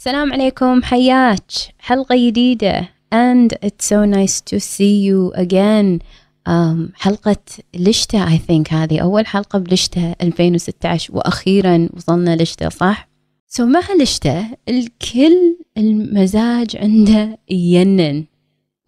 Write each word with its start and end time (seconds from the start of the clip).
السلام 0.00 0.32
عليكم 0.32 0.82
حياك. 0.82 1.42
حلقة 1.78 2.28
جديدة. 2.28 2.88
And 3.14 3.52
it's 3.62 3.84
so 3.84 4.04
nice 4.04 4.40
to 4.40 4.58
see 4.58 4.96
you 5.04 5.32
again. 5.34 6.00
Um, 6.48 6.92
حلقة 6.94 7.36
لشتة 7.74 8.26
I 8.26 8.38
think 8.38 8.72
هذه. 8.72 8.98
أول 8.98 9.26
حلقة 9.26 9.58
بلشتة 9.58 10.12
2016 10.22 11.16
وأخيرا 11.16 11.88
وصلنا 11.96 12.36
لشتة 12.36 12.68
صح؟ 12.68 13.08
سو 13.46 13.62
so 13.62 13.66
مع 13.66 13.80
لشتة 14.00 14.46
الكل 14.68 15.56
المزاج 15.78 16.76
عنده 16.76 17.38
ينن. 17.50 18.24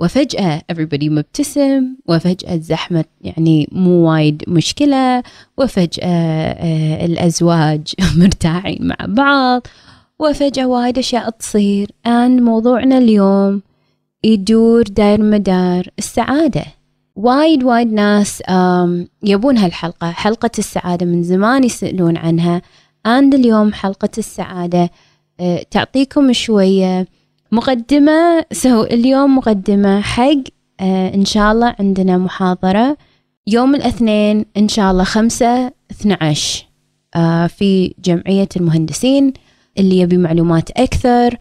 وفجأة 0.01 0.63
everybody 0.73 1.05
مبتسم 1.05 1.97
وفجأة 2.09 2.55
الزحمة 2.55 3.05
يعني 3.21 3.69
مو 3.73 4.11
وايد 4.11 4.45
مشكلة 4.49 5.23
وفجأة 5.59 6.07
آه، 6.07 7.05
الأزواج 7.05 7.95
مرتاحين 8.19 8.79
مع 8.87 8.97
بعض 9.09 9.67
وفجأة 10.19 10.67
وايد 10.67 10.99
أشياء 10.99 11.31
تصير. 11.31 11.89
and 12.07 12.41
موضوعنا 12.43 12.99
اليوم 12.99 13.63
يدور 14.25 14.83
داير 14.83 15.23
مدار 15.23 15.89
السعادة. 15.99 16.65
وايد 17.17 17.65
وايد 17.65 17.93
ناس 17.93 18.43
يبون 19.23 19.59
هالحلقة. 19.59 20.11
حلقة 20.11 20.51
السعادة 20.59 21.07
من 21.07 21.23
زمان 21.23 21.65
يسألون 21.65 22.17
عنها. 22.17 22.63
and 23.09 23.35
اليوم 23.35 23.73
حلقة 23.73 24.09
السعادة 24.19 24.91
آه، 25.41 25.63
تعطيكم 25.71 26.33
شوية 26.33 27.07
مقدمة. 27.53 28.45
سو 28.53 28.83
اليوم 28.83 29.37
مقدمة 29.37 30.01
حق 30.01 30.43
آه، 30.81 31.15
إن 31.15 31.25
شاء 31.25 31.53
الله 31.53 31.75
عندنا 31.81 32.19
محاضرة. 32.19 32.97
يوم 33.47 33.75
الاثنين 33.75 34.45
إن 34.57 34.69
شاء 34.69 34.91
الله 34.91 35.05
خمسة 35.05 35.73
اثنى 35.91 36.17
عشر. 36.21 36.67
آه، 37.17 37.47
في 37.47 37.95
جمعية 38.05 38.49
المهندسين. 38.57 39.33
اللي 39.79 39.99
يبي 39.99 40.17
معلومات 40.17 40.71
أكثر 40.71 41.37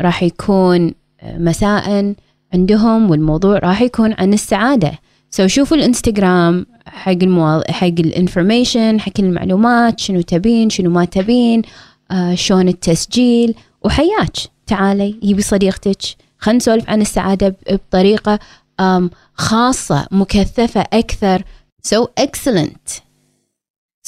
راح 0.00 0.22
يكون 0.22 0.94
آه، 1.20 1.38
مساء 1.38 2.14
عندهم 2.54 3.10
والموضوع 3.10 3.58
راح 3.58 3.82
يكون 3.82 4.14
عن 4.18 4.32
السعادة. 4.32 4.98
so 5.30 5.46
شوفوا 5.46 5.76
الإنستغرام 5.76 6.66
حق 6.86 7.12
الموال... 7.12 7.70
حق 7.70 7.86
ال 7.86 7.96
information 7.96 9.00
حق 9.00 9.12
المعلومات 9.18 10.00
شنو 10.00 10.20
تبين 10.20 10.70
شنو 10.70 10.90
ما 10.90 11.04
تبين 11.04 11.62
آه 12.10 12.34
شلون 12.34 12.68
التسجيل 12.68 13.54
وحياك. 13.84 14.36
تعالي 14.66 15.18
جيبي 15.22 15.42
صديقتك. 15.42 16.02
خلينا 16.38 16.56
نسولف 16.56 16.90
عن 16.90 17.00
السعادة 17.00 17.56
بطريقة 17.70 18.38
خاصة 19.34 20.06
مكثفة 20.10 20.80
أكثر. 20.92 21.42
So 21.88 22.06
excellent. 22.20 23.00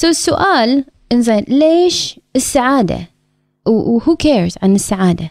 So 0.01 0.05
السؤال 0.05 0.85
إنزين 1.11 1.45
ليش 1.47 2.19
السعادة؟ 2.35 2.99
وهو 3.69 4.15
كيرز 4.15 4.55
عن 4.63 4.75
السعادة؟ 4.75 5.29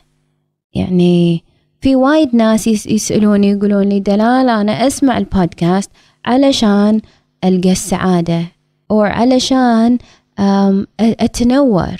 يعني 0.74 1.44
في 1.80 1.96
وايد 1.96 2.36
ناس 2.36 2.66
يسألوني 2.66 3.50
يقولون 3.50 3.82
لي 3.88 4.00
دلال 4.00 4.48
أنا 4.48 4.86
أسمع 4.86 5.18
البودكاست 5.18 5.90
علشان 6.24 7.00
ألقى 7.44 7.72
السعادة 7.72 8.42
أو 8.90 9.00
علشان 9.00 9.98
أتنور. 11.00 11.96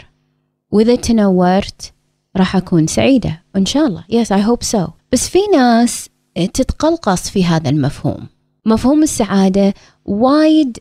وإذا 0.72 0.94
تنورت 0.94 1.92
راح 2.36 2.56
أكون 2.56 2.86
سعيدة 2.86 3.42
إن 3.56 3.66
شاء 3.66 3.86
الله. 3.86 4.04
Yes 4.12 4.26
I 4.26 4.40
hope 4.48 4.78
so. 4.78 4.90
بس 5.12 5.28
في 5.28 5.38
ناس 5.52 6.08
تتقلقص 6.34 7.30
في 7.30 7.44
هذا 7.44 7.70
المفهوم. 7.70 8.26
مفهوم 8.66 9.02
السعادة 9.02 9.74
وايد 10.04 10.78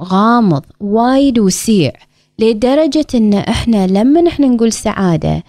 غامض 0.00 0.64
وايد 0.80 1.38
وسيع. 1.38 1.92
لدرجة 2.40 3.06
إن 3.14 3.34
إحنا 3.34 3.86
لما 3.86 4.28
إحنا 4.28 4.46
نقول 4.46 4.72
سعادة 4.72 5.44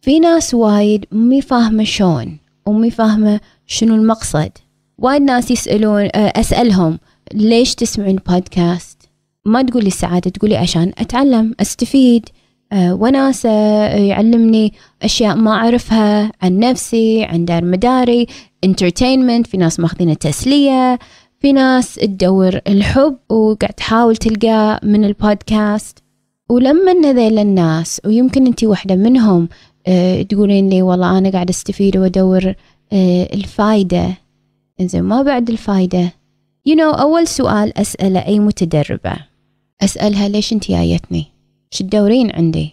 في 0.00 0.18
ناس 0.18 0.54
وايد 0.54 1.04
مي 1.12 1.42
فاهمة 1.42 1.84
شلون 1.84 2.38
ومي 2.66 2.90
فاهمة 2.90 3.40
شنو 3.66 3.94
المقصد. 3.94 4.50
وايد 4.98 5.22
ناس 5.22 5.50
يسألون 5.50 6.02
آه، 6.14 6.32
أسألهم 6.36 6.98
ليش 7.34 7.74
تسمعون 7.74 8.16
بودكاست 8.28 9.08
ما 9.44 9.62
تقولي 9.62 9.86
السعادة 9.86 10.30
تقولي 10.30 10.56
عشان 10.56 10.92
أتعلم 10.98 11.54
أستفيد 11.60 12.28
آه، 12.72 12.94
وناسة 12.94 13.50
آه، 13.50 13.96
يعلمني 13.96 14.72
أشياء 15.02 15.36
ما 15.36 15.50
أعرفها 15.50 16.32
عن 16.42 16.58
نفسي 16.58 17.24
عن 17.24 17.44
دار 17.44 17.64
مداري 17.64 18.26
entertainment 18.66 19.48
في 19.48 19.56
ناس 19.58 19.80
ماخذينه 19.80 20.14
تسلية 20.14 20.98
في 21.40 21.52
ناس 21.52 21.94
تدور 21.94 22.60
الحب 22.68 23.16
وقاعد 23.28 23.74
تحاول 23.74 24.16
تلقاه 24.16 24.80
من 24.82 25.04
البودكاست 25.04 26.05
ولما 26.48 26.92
هذيل 26.92 27.38
الناس 27.38 28.00
ويمكن 28.04 28.46
انت 28.46 28.64
واحدة 28.64 28.94
منهم 28.94 29.48
آه 29.86 30.22
تقولين 30.22 30.68
لي 30.68 30.82
والله 30.82 31.18
أنا 31.18 31.30
قاعدة 31.30 31.50
أستفيد 31.50 31.96
وأدور 31.96 32.54
آه 32.92 33.28
الفايدة. 33.34 34.14
إنزين 34.80 35.02
ما 35.02 35.22
بعد 35.22 35.50
الفايدة؟ 35.50 36.12
You 36.68 36.72
know 36.72 37.00
أول 37.00 37.26
سؤال 37.28 37.78
أسأله 37.78 38.26
أي 38.26 38.38
متدربة. 38.38 39.16
أسألها 39.80 40.28
ليش 40.28 40.52
انت 40.52 40.70
جايتني؟ 40.70 41.24
شو 41.70 41.84
تدورين 41.84 42.30
عندي؟ 42.30 42.70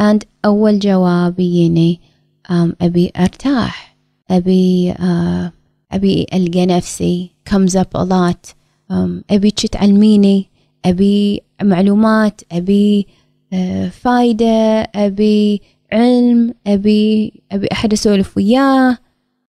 And 0.00 0.18
أول 0.44 0.78
جواب 0.78 1.40
يجيني 1.40 2.00
um, 2.48 2.72
أبي 2.82 3.12
أرتاح. 3.16 3.96
أبي 4.30 4.92
uh, 4.94 5.50
أبي 5.92 6.26
ألقى 6.34 6.66
نفسي. 6.66 7.30
comes 7.50 7.76
up 7.76 7.94
a 7.94 8.04
lot. 8.04 8.54
um, 8.92 9.22
أبي 9.30 9.50
تعلميني. 9.50 10.46
أبي 10.84 11.42
معلومات 11.62 12.40
أبي 12.52 13.06
آه، 13.52 13.88
فايدة 13.88 14.82
أبي 14.94 15.60
علم 15.92 16.54
أبي 16.66 17.32
أبي 17.52 17.68
أحد 17.72 17.92
أسولف 17.92 18.36
وياه. 18.36 18.98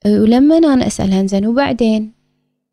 ولما 0.06 0.57
أنا 0.57 0.88
اسالها 0.88 1.25
زين 1.25 1.46
وبعدين 1.46 2.12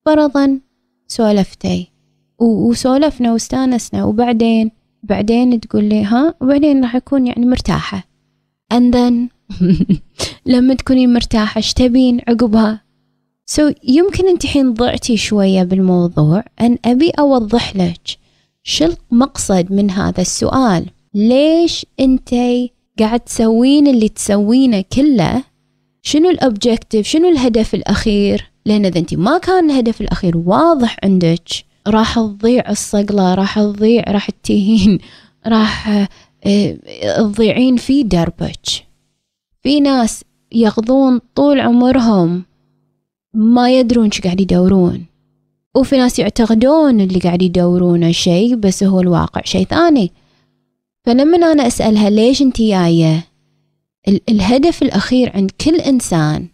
فرضا 0.06 0.60
سولفتي. 1.08 1.90
وسولفنا 2.38 3.32
واستانسنا 3.32 4.04
وبعدين 4.04 4.70
بعدين 5.02 5.60
تقول 5.60 5.84
لي 5.84 6.04
ها؟ 6.04 6.34
وبعدين 6.40 6.82
راح 6.82 6.96
أكون 6.96 7.26
يعني 7.26 7.46
مرتاحة. 7.46 8.04
And 8.74 8.94
then 8.94 9.14
لما 10.52 10.74
تكوني 10.74 11.06
مرتاحة 11.06 11.58
إيش 11.58 11.74
تبين 11.74 12.20
عقبها؟ 12.28 12.80
so, 13.46 13.74
يمكن 13.84 14.28
أنت 14.28 14.46
حين 14.46 14.74
ضعتي 14.74 15.16
شوية 15.16 15.62
بالموضوع 15.62 16.44
ان 16.60 16.78
أبي 16.84 17.10
أوضح 17.10 17.76
لك 17.76 18.19
شو 18.70 18.88
المقصد 19.12 19.72
من 19.72 19.90
هذا 19.90 20.20
السؤال؟ 20.20 20.86
ليش 21.14 21.86
انت 22.00 22.30
قاعد 22.98 23.20
تسوين 23.20 23.86
اللي 23.86 24.08
تسوينه 24.08 24.84
كله؟ 24.92 25.44
شنو 26.02 26.30
ال 26.30 26.38
objective 26.38 27.06
شنو 27.06 27.28
الهدف 27.28 27.74
الأخير؟ 27.74 28.50
لأن 28.66 28.84
إذا 28.84 28.98
انت 28.98 29.14
ما 29.14 29.38
كان 29.38 29.70
الهدف 29.70 30.00
الأخير 30.00 30.36
واضح 30.36 30.96
عندك 31.04 31.48
راح 31.86 32.14
تضيع 32.14 32.70
الصقلة 32.70 33.34
راح 33.34 33.58
تضيع 33.58 34.04
راح 34.08 34.30
تتيهين 34.30 34.98
راح 35.46 35.88
آه، 36.46 36.78
تضيعين 37.18 37.76
في 37.76 38.02
دربك. 38.02 38.66
في 39.62 39.80
ناس 39.80 40.24
يقضون 40.52 41.20
طول 41.34 41.60
عمرهم 41.60 42.44
ما 43.34 43.78
يدرون 43.78 44.10
شو 44.10 44.22
قاعد 44.22 44.40
يدورون. 44.40 45.09
وفي 45.76 45.96
ناس 45.96 46.18
يعتقدون 46.18 47.00
اللي 47.00 47.18
قاعد 47.18 47.42
يدورونه 47.42 48.12
شيء 48.12 48.54
بس 48.54 48.82
هو 48.84 49.00
الواقع 49.00 49.40
شيء 49.44 49.66
ثاني. 49.66 50.12
فلما 51.04 51.52
أنا 51.52 51.66
أسألها 51.66 52.10
ليش 52.10 52.42
أنت 52.42 52.62
جاية؟ 52.62 53.26
الهدف 54.28 54.82
الأخير 54.82 55.32
عند 55.34 55.50
كل 55.50 55.74
إنسان 55.74 56.46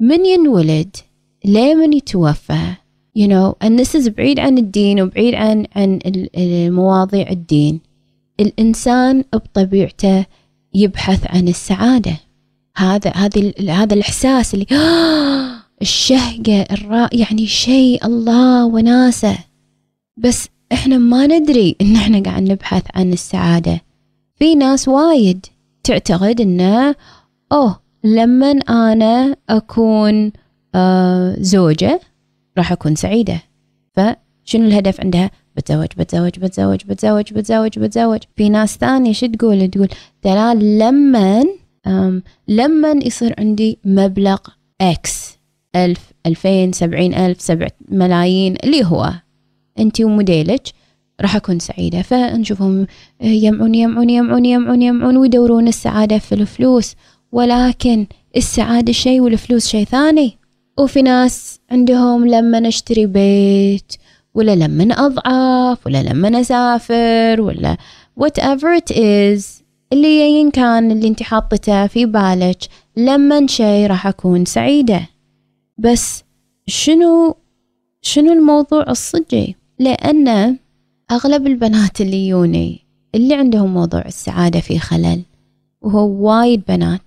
من 0.00 0.26
ينولد؟ 0.26 0.96
ليه 1.44 1.74
من 1.74 1.92
يتوفى؟ 1.92 2.74
You 3.18 3.28
know 3.28 3.54
and 3.64 3.78
this 3.78 3.94
is 3.94 4.08
بعيد 4.08 4.40
عن 4.40 4.58
الدين 4.58 5.00
وبعيد 5.00 5.34
عن 5.34 5.66
عن 5.76 5.98
المواضيع 6.36 7.30
الدين. 7.30 7.80
الإنسان 8.40 9.24
بطبيعته 9.32 10.26
يبحث 10.74 11.26
عن 11.26 11.48
السعادة. 11.48 12.16
هذا 12.76 13.10
هذا 13.10 13.52
هذا 13.68 13.94
الإحساس 13.94 14.54
اللي 14.54 14.66
الشهقة 15.82 16.62
الرا 16.62 17.08
يعني 17.12 17.46
شيء 17.46 18.06
الله 18.06 18.66
وناسة. 18.66 19.38
بس 20.16 20.48
إحنا 20.72 20.98
ما 20.98 21.26
ندري 21.26 21.76
إن 21.80 21.96
إحنا 21.96 22.20
قاعد 22.20 22.42
نبحث 22.42 22.82
عن 22.94 23.12
السعادة. 23.12 23.80
في 24.36 24.54
ناس 24.54 24.88
وايد 24.88 25.46
تعتقد 25.84 26.40
انه 26.40 26.94
أوه 27.52 27.80
لما 28.04 28.50
أنا 28.50 29.36
أكون 29.48 30.32
آه 30.74 31.36
زوجة 31.38 32.00
راح 32.58 32.72
أكون 32.72 32.94
سعيدة. 32.94 33.42
فشنو 33.92 34.66
الهدف 34.66 35.00
عندها؟ 35.00 35.30
بتزوج 35.56 35.86
بتزوج 35.96 36.38
بتزوج 36.38 36.80
بتزوج 36.86 37.32
بتزوج 37.32 37.78
بتزوج. 37.78 38.20
في 38.36 38.48
ناس 38.48 38.76
ثانية 38.76 39.12
شو 39.12 39.26
تقول؟ 39.26 39.68
تقول 39.68 39.88
دلال 40.24 40.78
لما 40.78 41.44
لما 42.48 42.90
يصير 43.04 43.34
عندي 43.38 43.78
مبلغ 43.84 44.38
إكس 44.80 45.31
ألف 45.76 46.12
ألفين 46.26 46.72
سبعين 46.72 47.14
ألف 47.14 47.40
سبع 47.40 47.66
ملايين 47.88 48.56
اللي 48.64 48.84
هو 48.84 49.12
أنت 49.78 50.00
وموديلك 50.00 50.62
راح 51.20 51.36
أكون 51.36 51.58
سعيدة. 51.58 52.02
فنشوفهم 52.02 52.86
يمعون 53.20 53.74
يمعون 53.74 54.10
يمعون 54.10 54.44
يمعون 54.44 54.82
يمعون 54.82 55.16
ويدورون 55.16 55.68
السعادة 55.68 56.18
في 56.18 56.34
الفلوس. 56.34 56.94
ولكن 57.32 58.06
السعادة 58.36 58.92
شيء 58.92 59.20
والفلوس 59.20 59.66
شيء 59.68 59.84
ثاني. 59.84 60.38
وفي 60.78 61.02
ناس 61.02 61.60
عندهم 61.70 62.26
لما 62.28 62.60
نشتري 62.60 63.06
بيت 63.06 63.92
ولا 64.34 64.54
لما 64.54 64.94
أضعف 64.94 65.86
ولا 65.86 66.02
لما 66.02 66.40
أسافر 66.40 67.40
ولا 67.40 67.76
whatever 68.20 68.80
it 68.80 68.94
is 68.94 69.62
اللي 69.92 70.50
كان 70.50 70.90
اللي 70.90 71.08
أنت 71.08 71.22
حاطته 71.22 71.86
في 71.86 72.06
بالك 72.06 72.58
لما 72.96 73.46
شيء 73.46 73.86
راح 73.86 74.06
أكون 74.06 74.44
سعيدة. 74.44 75.11
بس 75.82 76.24
شنو 76.66 77.36
شنو 78.02 78.32
الموضوع 78.32 78.84
الصجي 78.88 79.56
لأن 79.78 80.56
أغلب 81.10 81.46
البنات 81.46 82.00
اللي 82.00 82.28
يوني 82.28 82.80
اللي 83.14 83.34
عندهم 83.34 83.74
موضوع 83.74 84.00
السعادة 84.06 84.60
في 84.60 84.78
خلل 84.78 85.22
وهو 85.82 86.30
وايد 86.30 86.62
بنات. 86.68 87.00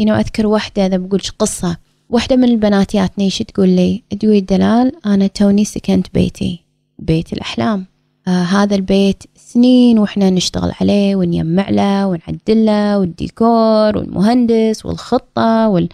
Know 0.00 0.10
أذكر 0.10 0.46
واحدة 0.46 0.86
إذا 0.86 0.96
بقولش 0.96 1.30
قصة. 1.30 1.76
واحدة 2.10 2.36
من 2.36 2.44
البنات 2.44 2.96
جاتني 2.96 3.30
شو 3.30 3.44
تقول 3.44 3.68
لي 3.68 4.02
تقولي 4.20 4.40
دلال 4.40 4.92
أنا 5.06 5.26
توني 5.26 5.64
سكنت 5.64 6.06
بيتي 6.14 6.60
بيت 6.98 7.32
الأحلام. 7.32 7.86
آه 8.28 8.30
هذا 8.30 8.74
البيت 8.74 9.22
سنين 9.36 9.98
وإحنا 9.98 10.30
نشتغل 10.30 10.72
عليه 10.80 11.16
ونجمع 11.16 11.70
له 11.70 12.06
ونعدل 12.06 12.66
له 12.66 12.98
والديكور 12.98 13.98
والمهندس 13.98 14.86
والخطة 14.86 15.68
وال 15.68 15.88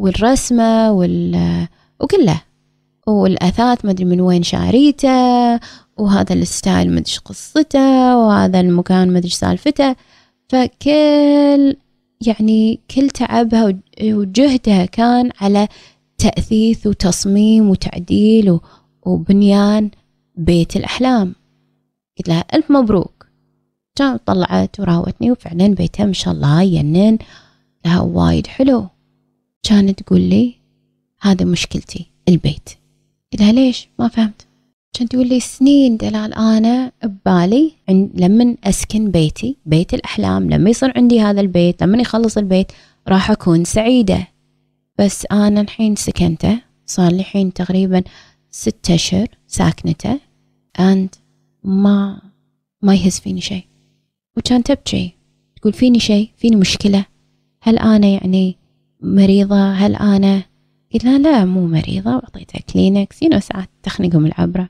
والرسمة 0.00 0.92
وال 0.92 1.66
وكله. 2.00 2.40
والأثاث 3.06 3.84
مدري 3.84 4.04
من 4.04 4.20
وين 4.20 4.42
شاريته 4.42 5.60
وهذا 5.96 6.32
الستايل 6.32 6.90
مدري 6.90 7.16
قصته 7.24 8.16
وهذا 8.16 8.60
المكان 8.60 9.12
مدري 9.12 9.30
سالفته. 9.30 9.96
فكل 10.48 11.76
يعني 12.26 12.80
كل 12.90 13.10
تعبها 13.10 13.78
وجهدها 14.02 14.84
كان 14.84 15.30
على 15.40 15.68
تأثيث 16.18 16.86
وتصميم 16.86 17.70
وتعديل 17.70 18.58
وبنيان 19.02 19.90
بيت 20.36 20.76
الأحلام. 20.76 21.34
قلت 22.18 22.28
لها 22.28 22.44
ألف 22.54 22.70
مبروك. 22.70 23.26
طلعت 24.26 24.80
وراوتني 24.80 25.30
وفعلا 25.30 25.66
بيتها 25.74 26.06
ما 26.06 26.12
شاء 26.12 26.34
الله 26.34 26.62
ينن 26.62 27.18
لها 27.84 28.00
وايد 28.00 28.46
حلو. 28.46 28.86
كانت 29.62 30.02
تقول 30.02 30.20
لي 30.20 30.54
هذا 31.20 31.44
مشكلتي 31.44 32.06
البيت. 32.28 32.70
قلت 33.32 33.42
ليش؟ 33.42 33.88
ما 33.98 34.08
فهمت. 34.08 34.46
كان 34.92 35.08
تقول 35.08 35.28
لي 35.28 35.40
سنين 35.40 35.96
دلال 35.96 36.34
أنا 36.34 36.92
ببالي 37.04 37.72
لما 38.14 38.56
أسكن 38.64 39.10
بيتي 39.10 39.56
بيت 39.66 39.94
الأحلام 39.94 40.50
لما 40.50 40.70
يصير 40.70 40.92
عندي 40.96 41.20
هذا 41.20 41.40
البيت 41.40 41.82
لما 41.82 41.98
يخلص 41.98 42.38
البيت 42.38 42.72
راح 43.08 43.30
أكون 43.30 43.64
سعيدة. 43.64 44.26
بس 44.98 45.26
أنا 45.32 45.60
الحين 45.60 45.96
سكنته 45.96 46.60
صار 46.86 47.12
لي 47.12 47.20
الحين 47.20 47.52
تقريبا 47.52 48.02
ستة 48.50 48.94
أشهر 48.94 49.26
ساكنته 49.46 50.20
and 50.78 51.08
ما 51.64 52.22
ما 52.82 52.94
يهز 52.94 53.18
فيني 53.20 53.40
شيء. 53.40 53.64
وكان 54.36 54.62
تبكي 54.62 55.12
تقول 55.56 55.72
فيني 55.72 56.00
شيء؟ 56.00 56.30
فيني 56.36 56.56
مشكلة؟ 56.56 57.04
هل 57.62 57.78
أنا 57.78 58.06
يعني 58.06 58.56
مريضة؟ 59.02 59.72
هل 59.72 59.96
أنا؟ 59.96 60.42
قلت 60.94 61.04
لها 61.04 61.18
لا 61.18 61.44
مو 61.44 61.66
مريضة 61.66 62.10
وأعطيتها 62.10 62.60
كلينكس 62.60 63.22
you 63.22 63.30
know 63.30 63.40
ساعات 63.40 63.68
تخنقهم 63.82 64.26
العبرة. 64.26 64.68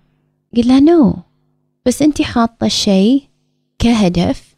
قلت 0.56 0.66
لها 0.66 0.80
no 0.80 1.16
بس 1.86 2.02
أنت 2.02 2.22
حاطة 2.22 2.64
الشيء 2.64 3.22
كهدف 3.78 4.56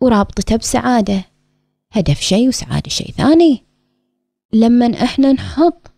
ورابطته 0.00 0.56
بسعادة. 0.56 1.24
هدف 1.92 2.20
شيء 2.20 2.48
وسعادة 2.48 2.88
شيء 2.88 3.10
ثاني. 3.10 3.62
لما 4.52 5.02
إحنا 5.02 5.32
نحط 5.32 5.90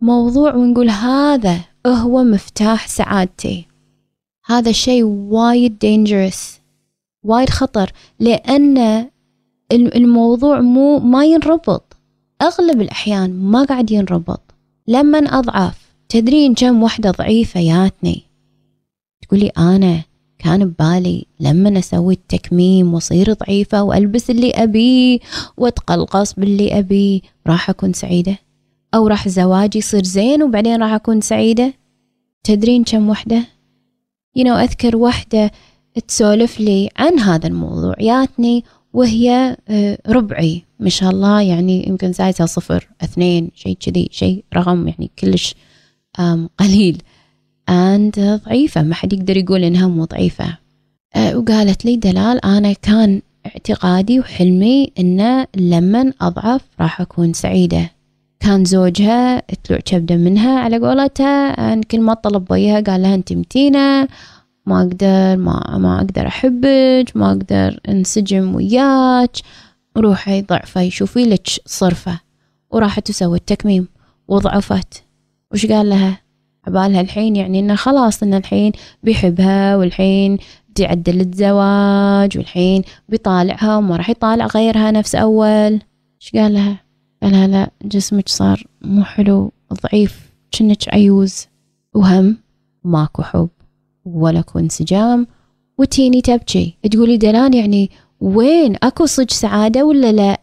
موضوع 0.00 0.54
ونقول 0.54 0.90
هذا 0.90 1.60
هو 1.86 2.24
مفتاح 2.24 2.88
سعادتي. 2.88 3.66
هذا 4.46 4.70
الشيء 4.70 5.04
وايد 5.04 5.76
dangerous 5.84 6.60
وايد 7.22 7.48
خطر 7.50 7.92
لأن 8.20 9.06
الموضوع 9.72 10.60
مو 10.60 10.98
ما 10.98 11.24
ينربط. 11.24 11.95
أغلب 12.42 12.80
الأحيان 12.80 13.32
ما 13.32 13.64
قاعد 13.64 13.90
ينربط. 13.90 14.40
لما 14.88 15.18
أضعف؟ 15.18 15.86
تدرين 16.08 16.54
كم 16.54 16.82
وحدة 16.82 17.10
ضعيفة 17.10 17.60
ياتني 17.60 18.22
تقولي 19.22 19.48
أنا 19.58 20.02
كان 20.38 20.64
ببالي 20.64 21.26
لما 21.40 21.78
أسوي 21.78 22.14
التكميم 22.14 22.94
وأصير 22.94 23.32
ضعيفة 23.32 23.82
وألبس 23.82 24.30
اللي 24.30 24.50
أبيه 24.50 25.18
وأتقلقص 25.56 26.34
باللي 26.34 26.78
أبيه 26.78 27.20
راح 27.46 27.70
أكون 27.70 27.92
سعيدة؟ 27.92 28.38
أو 28.94 29.06
راح 29.06 29.28
زواجي 29.28 29.78
يصير 29.78 30.04
زين 30.04 30.42
وبعدين 30.42 30.82
راح 30.82 30.92
أكون 30.92 31.20
سعيدة؟ 31.20 31.74
تدرين 32.44 32.84
كم 32.84 33.08
وحدة؟ 33.08 33.44
You 34.38 34.42
know 34.42 34.48
أذكر 34.48 34.96
وحدة 34.96 35.50
تسولف 36.08 36.60
لي 36.60 36.90
عن 36.96 37.18
هذا 37.18 37.46
الموضوع. 37.46 37.94
ياتني 38.00 38.64
وهي 38.96 39.56
آه، 39.68 39.98
ربعي 40.08 40.62
ما 40.80 40.88
شاء 40.88 41.10
الله. 41.10 41.42
يعني 41.42 41.88
يمكن 41.88 42.12
زايدة 42.12 42.46
صفر 42.46 42.88
اثنين 43.04 43.50
شيء 43.54 43.76
كذي 43.80 44.08
شيء 44.12 44.44
رقم 44.54 44.88
يعني 44.88 45.10
كلش 45.18 45.54
قليل. 46.58 47.02
And 47.70 48.18
ضعيفة. 48.18 48.82
ما 48.82 48.94
حد 48.94 49.12
يقدر 49.12 49.36
يقول 49.36 49.64
إنها 49.64 49.88
مو 49.88 50.04
ضعيفة. 50.04 50.58
آه، 51.16 51.38
وقالت 51.38 51.84
لي 51.84 51.96
دلال 51.96 52.44
أنا 52.44 52.72
كان 52.72 53.22
اعتقادي 53.46 54.20
وحلمي 54.20 54.92
إنه 54.98 55.46
لما 55.56 56.12
أضعف 56.20 56.60
راح 56.80 57.00
أكون 57.00 57.32
سعيدة. 57.32 57.90
كان 58.40 58.64
زوجها 58.64 59.42
طلع 59.68 59.78
كبدة 59.78 60.16
منها 60.16 60.58
على 60.58 60.78
قولتها 60.78 61.74
كل 61.82 62.00
ما 62.00 62.14
طلب 62.14 62.50
وياها 62.50 62.80
قال 62.80 63.02
لها 63.02 63.14
أنت 63.14 63.32
متينة. 63.32 64.08
ما 64.66 64.78
أقدر 64.80 65.36
ما, 65.36 65.78
ما 65.78 65.96
أقدر 65.96 66.26
أحبك 66.26 67.12
ما 67.14 67.28
أقدر 67.28 67.80
انسجم 67.88 68.54
وياك. 68.54 69.36
روحي 69.96 70.42
ضعفي 70.42 70.90
شوفي 70.90 71.24
لك 71.24 71.48
صرفة 71.66 72.20
وراحت 72.70 73.06
تسوي 73.06 73.36
التكميم 73.36 73.88
وضعفت. 74.28 75.02
وش 75.52 75.66
قال 75.66 75.88
لها؟ 75.88 76.20
عبالها 76.66 77.00
الحين 77.00 77.36
يعني 77.36 77.60
إنه 77.60 77.74
خلاص 77.74 78.22
إنه 78.22 78.36
الحين 78.36 78.72
بيحبها 79.02 79.76
والحين 79.76 80.38
تعدل 80.74 81.20
الزواج 81.20 82.38
والحين 82.38 82.82
بيطالعها 83.08 83.76
وما 83.76 83.96
راح 83.96 84.10
يطالع 84.10 84.46
غيرها 84.46 84.90
نفس 84.90 85.14
أول. 85.14 85.80
إيش 86.22 86.30
قال 86.34 86.54
لها؟ 86.54 86.80
قال 87.22 87.32
لها 87.32 87.46
لا 87.46 87.70
جسمك 87.84 88.28
صار 88.28 88.66
مو 88.82 89.04
حلو 89.04 89.52
ضعيف 89.72 90.30
كنك 90.58 90.94
عيوز. 90.94 91.46
وهم 91.94 92.36
ماكو 92.84 93.22
حب. 93.22 93.48
ولا 94.06 94.40
كو 94.40 94.58
انسجام. 94.58 95.26
وتيني 95.78 96.20
تبكي. 96.20 96.76
تقولي 96.92 97.16
دلال 97.16 97.54
يعني 97.54 97.90
وين؟ 98.20 98.76
أكو 98.82 99.06
صج 99.06 99.30
سعادة 99.30 99.84
ولا 99.84 100.12
لا؟ 100.12 100.40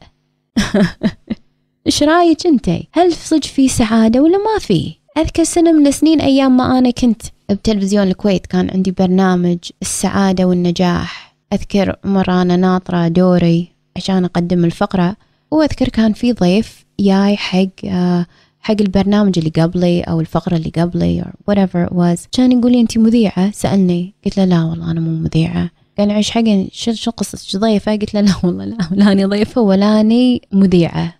إيش 1.87 2.03
رأيك 2.03 2.47
انتي 2.47 2.87
هل 2.91 3.13
صج 3.13 3.43
في 3.43 3.67
سعادة 3.67 4.21
ولا 4.21 4.37
ما 4.37 4.59
في؟ 4.59 4.93
أذكر 5.17 5.43
سنة 5.43 5.71
من 5.71 5.87
السنين 5.87 6.21
أيام 6.21 6.57
ما 6.57 6.79
أنا 6.79 6.91
كنت 6.91 7.21
بتلفزيون 7.49 8.07
الكويت 8.07 8.45
كان 8.45 8.69
عندي 8.69 8.91
برنامج 8.91 9.57
السعادة 9.81 10.45
والنجاح. 10.45 11.35
أذكر 11.53 11.95
مرة 12.03 12.41
أنا 12.41 12.55
ناطرة 12.55 13.07
دوري 13.07 13.67
عشان 13.97 14.25
أقدم 14.25 14.65
الفقرة. 14.65 15.15
وأذكر 15.51 15.89
كان 15.89 16.13
في 16.13 16.33
ضيف 16.33 16.85
جاي 16.99 17.37
حق 17.37 17.85
آه 17.85 18.25
حق 18.63 18.75
البرنامج 18.81 19.37
اللي 19.37 19.49
قبلي 19.49 20.01
أو 20.01 20.21
الفقرة 20.21 20.55
اللي 20.55 20.69
قبلي 20.69 21.21
or 21.21 21.51
whatever 21.51 21.89
it 21.89 21.93
was. 21.93 22.27
كان 22.31 22.51
يقول 22.51 22.71
لي 22.71 22.81
انت 22.81 22.97
مذيعة؟ 22.97 23.51
سألني. 23.51 24.13
قلت 24.25 24.37
له 24.37 24.45
لا 24.45 24.63
والله 24.63 24.91
أنا 24.91 24.99
مو 24.99 25.09
مذيعة. 25.09 25.69
قال 25.97 26.11
إيش 26.11 26.31
حق 26.31 26.43
شو 26.71 26.93
شو 26.93 27.11
قصتك 27.11 27.59
ضيفه؟ 27.59 27.91
قلت 27.91 28.13
له 28.13 28.21
لا 28.21 28.33
والله 28.43 28.65
لا 28.65 28.77
ولاني 28.91 29.25
ضيفة 29.25 29.61
ولاني 29.61 30.41
مذيعة. 30.51 31.15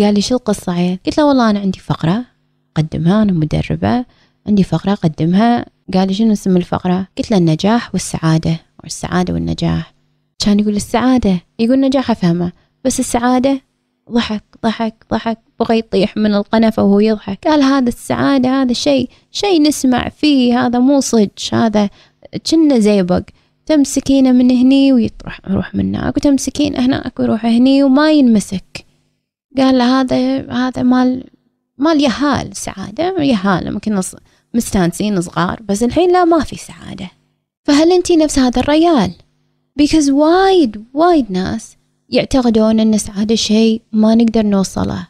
قال 0.00 0.14
لي 0.14 0.20
شو 0.20 0.36
القصة 0.36 0.72
عيل؟ 0.72 0.98
قلت 1.06 1.18
له 1.18 1.26
والله 1.26 1.50
أنا 1.50 1.60
عندي 1.60 1.78
فقرة 1.78 2.24
أقدمها 2.76 3.22
أنا 3.22 3.32
مدربة 3.32 4.04
عندي 4.46 4.62
فقرة 4.62 4.92
أقدمها. 4.92 5.66
قال 5.94 6.08
لي 6.08 6.14
شنو 6.14 6.32
اسم 6.32 6.56
الفقرة؟ 6.56 7.08
قلت 7.18 7.30
له 7.30 7.36
النجاح 7.36 7.94
والسعادة. 7.94 8.60
والسعادة 8.82 9.34
والنجاح. 9.34 9.94
كان 10.38 10.60
يقول 10.60 10.76
السعادة؟ 10.76 11.40
يقول 11.58 11.74
النجاح 11.74 12.10
أفهمه 12.10 12.52
بس 12.84 13.00
السعادة 13.00 13.60
ضحك 14.12 14.44
ضحك 14.64 14.94
ضحك. 15.10 15.38
بغى 15.60 15.78
يطيح 15.78 16.16
من 16.16 16.34
القنفة 16.34 16.82
وهو 16.82 17.00
يضحك. 17.00 17.48
قال 17.48 17.62
هذا 17.62 17.88
السعادة 17.88 18.48
هذا 18.62 18.72
شيء 18.72 19.08
شيء 19.30 19.62
نسمع 19.62 20.08
فيه. 20.08 20.66
هذا 20.66 20.78
مو 20.78 21.00
صج 21.00 21.28
هذا 21.52 21.90
كنا 22.50 22.78
زيبق 22.78 23.22
تمسكينه 23.66 24.32
من 24.32 24.50
هني 24.50 24.92
ويروح 24.92 25.40
يروح 25.50 25.74
من 25.74 25.94
هناك 25.94 26.16
وتمسكين 26.16 26.76
هناك 26.76 27.20
ويروح 27.20 27.46
هني 27.46 27.82
وما 27.82 28.12
ينمسك. 28.12 28.84
قال 29.56 29.78
له 29.78 30.00
هذا 30.00 30.52
هذا 30.52 30.82
مال 30.82 31.24
مال 31.78 32.00
يهال 32.00 32.56
سعادة. 32.56 33.22
يهال 33.22 33.72
ممكن 33.72 34.00
مستانسين 34.54 35.20
صغار 35.20 35.60
بس 35.68 35.82
الحين 35.82 36.12
لا 36.12 36.24
ما 36.24 36.40
في 36.40 36.56
سعادة. 36.56 37.10
فهل 37.64 37.92
أنت 37.92 38.12
نفس 38.12 38.38
هذا 38.38 38.60
الريال؟ 38.60 39.12
Because 39.80 40.10
وايد 40.10 40.84
وايد 40.94 41.32
ناس 41.32 41.76
يعتقدون 42.12 42.80
أن 42.80 42.94
السعادة 42.94 43.34
شيء 43.34 43.82
ما 43.92 44.14
نقدر 44.14 44.46
نوصله. 44.46 45.08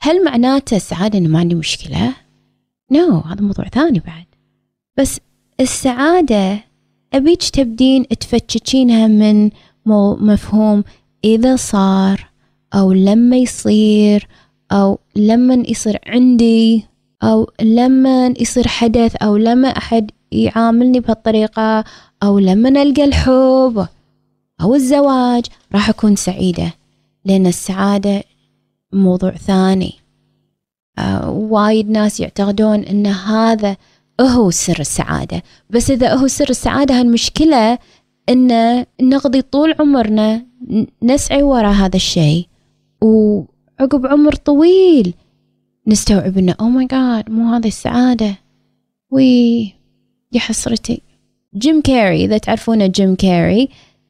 هل 0.00 0.24
معناته 0.24 0.76
السعادة 0.76 1.18
أنه 1.18 1.28
ما 1.28 1.38
عندي 1.38 1.54
مشكلة؟ 1.54 2.14
نو 2.92 3.20
no, 3.20 3.26
هذا 3.26 3.40
موضوع 3.40 3.68
ثاني 3.68 4.02
بعد. 4.06 4.24
بس 4.98 5.20
السعادة 5.60 6.60
أبيك 7.14 7.42
تبدين 7.42 8.08
تفتشينها 8.08 9.06
من 9.06 9.50
مفهوم 10.20 10.84
إذا 11.24 11.56
صار 11.56 12.30
أو 12.74 12.92
لما 12.92 13.36
يصير 13.36 14.28
أو 14.72 14.98
لما 15.16 15.54
يصير 15.68 15.98
عندي 16.06 16.84
أو 17.22 17.50
لما 17.62 18.34
يصير 18.40 18.68
حدث 18.68 19.16
أو 19.16 19.36
لما 19.36 19.68
أحد 19.68 20.10
يعاملني 20.32 21.00
بهالطريقة 21.00 21.84
أو 22.22 22.38
لما 22.38 22.82
ألقى 22.82 23.04
الحب. 23.04 23.86
أو 24.60 24.74
الزواج 24.74 25.46
راح 25.74 25.88
أكون 25.88 26.16
سعيدة 26.16 26.74
لأن 27.24 27.46
السعادة 27.46 28.22
موضوع 28.92 29.30
ثاني. 29.30 29.94
آه 30.98 31.30
وايد 31.30 31.90
ناس 31.90 32.20
يعتقدون 32.20 32.80
أن 32.80 33.06
هذا 33.06 33.76
هو 34.20 34.50
سر 34.50 34.80
السعادة. 34.80 35.42
بس 35.70 35.90
إذا 35.90 36.14
هو 36.14 36.26
سر 36.26 36.50
السعادة 36.50 37.00
هالمشكلة 37.00 37.78
أن 38.28 38.84
نقضي 39.00 39.42
طول 39.42 39.74
عمرنا 39.80 40.46
نسعي 41.02 41.42
وراء 41.42 41.72
هذا 41.72 41.96
الشيء. 41.96 42.46
وعقب 43.02 44.06
عمر 44.06 44.34
طويل 44.34 45.14
نستوعب 45.86 46.38
إنه 46.38 46.54
oh 46.60 46.68
my 46.68 46.86
God 46.86 47.30
مو 47.30 47.54
هذه 47.54 47.66
السعادة. 47.66 48.34
وي 49.10 49.60
يا 50.32 50.40
حسرتي. 50.40 51.02
جيم 51.56 51.80
كاري 51.80 52.24
إذا 52.24 52.38
تعرفونه 52.38 52.86
جيم 52.86 53.14
كاري 53.14 53.68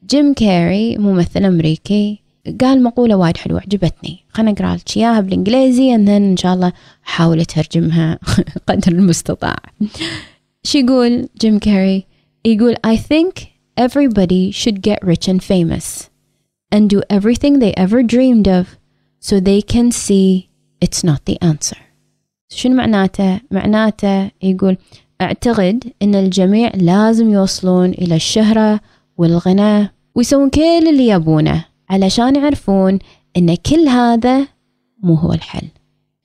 جيم 0.09 0.33
كاري 0.33 0.97
ممثل 0.97 1.45
أمريكي 1.45 2.19
قال 2.61 2.83
مقولة 2.83 3.15
وايد 3.15 3.37
حلوة 3.37 3.61
عجبتني. 3.61 4.19
خلنا 4.29 4.51
أقرأ 4.51 4.75
لك 4.75 4.97
إياها 4.97 5.21
بالإنجليزي 5.21 5.95
and 5.95 6.09
إن 6.09 6.37
شاء 6.37 6.53
الله 6.53 6.73
أحاول 7.07 7.39
أترجمها 7.39 8.19
قدر 8.67 8.91
المستطاع. 8.91 9.55
شو 10.63 10.77
يقول 10.77 11.29
جيم 11.41 11.59
كاري 11.59 12.05
يقول 12.45 12.75
I 12.87 12.95
think 12.95 13.33
everybody 13.77 14.51
should 14.51 14.81
get 14.81 14.99
rich 15.03 15.27
and 15.27 15.43
famous 15.43 16.09
and 16.71 16.89
do 16.89 17.01
everything 17.09 17.59
they 17.59 17.73
ever 17.77 18.03
dreamed 18.03 18.47
of 18.47 18.65
so 19.19 19.39
they 19.39 19.61
can 19.61 19.91
see 19.91 20.49
it's 20.81 21.03
not 21.03 21.25
the 21.25 21.37
answer. 21.41 21.77
شنو 22.49 22.75
معناته؟ 22.75 23.39
معناته 23.51 24.31
يقول 24.41 24.77
أعتقد 25.21 25.83
أن 26.01 26.15
الجميع 26.15 26.71
لازم 26.75 27.29
يوصلون 27.31 27.89
إلى 27.89 28.15
الشهرة 28.15 28.79
والغنى 29.17 29.98
ويسوون 30.19 30.49
كل 30.49 30.61
اللي 30.61 31.07
يبونه 31.07 31.65
علشان 31.89 32.35
يعرفون 32.35 32.99
أن 33.37 33.55
كل 33.55 33.87
هذا 33.87 34.47
مو 35.03 35.13
هو 35.13 35.33
الحل. 35.33 35.67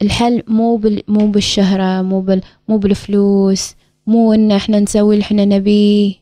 الحل 0.03 0.43
مو 0.49 0.77
بال 0.77 1.03
مو 1.09 1.27
بالشهرة 1.27 2.03
مو 2.03 2.21
بال 2.21 2.41
مو 2.69 2.77
بالفلوس 2.79 3.75
مو 4.07 4.33
إن 4.33 4.53
إحنا 4.53 4.81
نسوي 4.81 5.15
اللي 5.15 5.23
إحنا 5.25 5.45
نبيه. 5.45 6.15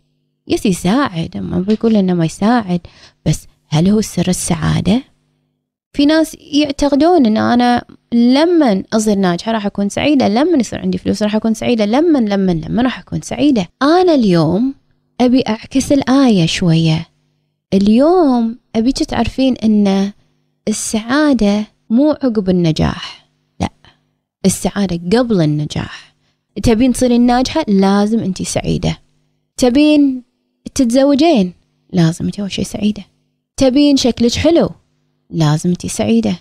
يس 0.48 0.66
يساعد 0.66 1.36
ما 1.36 1.60
بيقول 1.60 1.96
إنه 1.96 2.14
ما 2.14 2.24
يساعد 2.24 2.80
بس 3.26 3.46
هل 3.68 3.88
هو 3.88 4.00
سر 4.00 4.28
السعادة؟ 4.28 5.02
في 5.92 6.06
ناس 6.06 6.36
يعتقدون 6.52 7.26
إن 7.26 7.36
أنا 7.36 7.84
لما 8.14 8.82
أصير 8.92 9.18
ناجحة 9.18 9.52
راح 9.52 9.66
أكون 9.66 9.88
سعيدة 9.88 10.28
لما 10.28 10.58
يصير 10.58 10.78
عندي 10.78 10.98
فلوس 10.98 11.22
راح 11.22 11.36
أكون 11.36 11.54
سعيدة 11.54 11.84
لما 11.84 12.18
لما 12.18 12.52
لما 12.52 12.82
راح 12.82 12.98
أكون 12.98 13.20
سعيدة. 13.20 13.68
أنا 13.82 14.14
اليوم 14.14 14.74
أبي 15.20 15.42
أعكس 15.48 15.92
الآية 15.92 16.46
شوية. 16.46 17.11
اليوم 17.74 18.58
ابيك 18.76 18.98
تعرفين 18.98 19.56
إن 19.56 20.12
السعادة 20.68 21.66
مو 21.90 22.10
عقب 22.10 22.48
النجاح. 22.48 23.28
لا 23.60 23.68
السعادة 24.46 25.18
قبل 25.18 25.40
النجاح. 25.40 26.14
تبين 26.62 26.92
تصيرين 26.92 27.26
ناجحة؟ 27.26 27.64
لازم 27.68 28.18
أنت 28.18 28.42
سعيدة. 28.42 28.98
تبين 29.56 30.22
تتزوجين؟ 30.74 31.52
لازم 31.92 32.24
أنت 32.24 32.40
أول 32.40 32.52
شي 32.52 32.64
سعيدة. 32.64 33.04
تبين 33.56 33.96
شكلك 33.96 34.32
حلو؟ 34.32 34.70
لازم 35.30 35.70
أنت 35.70 35.86
سعيدة. 35.86 36.36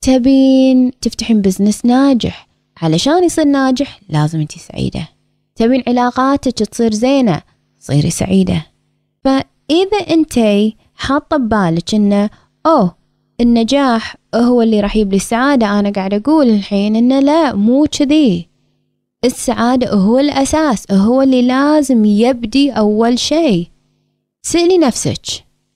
تبين 0.00 0.90
تفتحين 1.00 1.40
بزنس 1.40 1.84
ناجح. 1.86 2.48
علشان 2.82 3.24
يصير 3.24 3.44
ناجح 3.44 4.00
لازم 4.08 4.40
أنت 4.40 4.58
سعيدة. 4.58 5.08
تبين 5.56 5.82
علاقاتك 5.86 6.52
تصير 6.52 6.92
زينة 6.94 7.42
صيري 7.78 8.10
سعيدة. 8.10 8.66
فإذا 9.68 10.14
انت 10.14 10.40
حاطة 10.94 11.36
ببالك 11.36 11.94
إنه 11.94 12.30
أوه 12.66 12.96
النجاح 13.40 14.16
هو 14.34 14.62
اللي 14.62 14.80
راح 14.80 14.96
يجيب 14.96 15.10
لي 15.10 15.16
السعادة. 15.16 15.80
أنا 15.80 15.90
قاعد 15.90 16.14
أقول 16.14 16.48
الحين 16.48 16.96
إنه 16.96 17.20
لا 17.20 17.54
مو 17.54 17.86
كذي. 17.98 18.48
السعادة 19.24 19.90
هو 19.90 20.18
الأساس 20.18 20.92
هو 20.92 21.22
اللي 21.22 21.42
لازم 21.42 22.04
يبدي 22.04 22.70
أول 22.70 23.18
شيء. 23.18 23.68
سألي 24.42 24.78
نفسك 24.78 25.26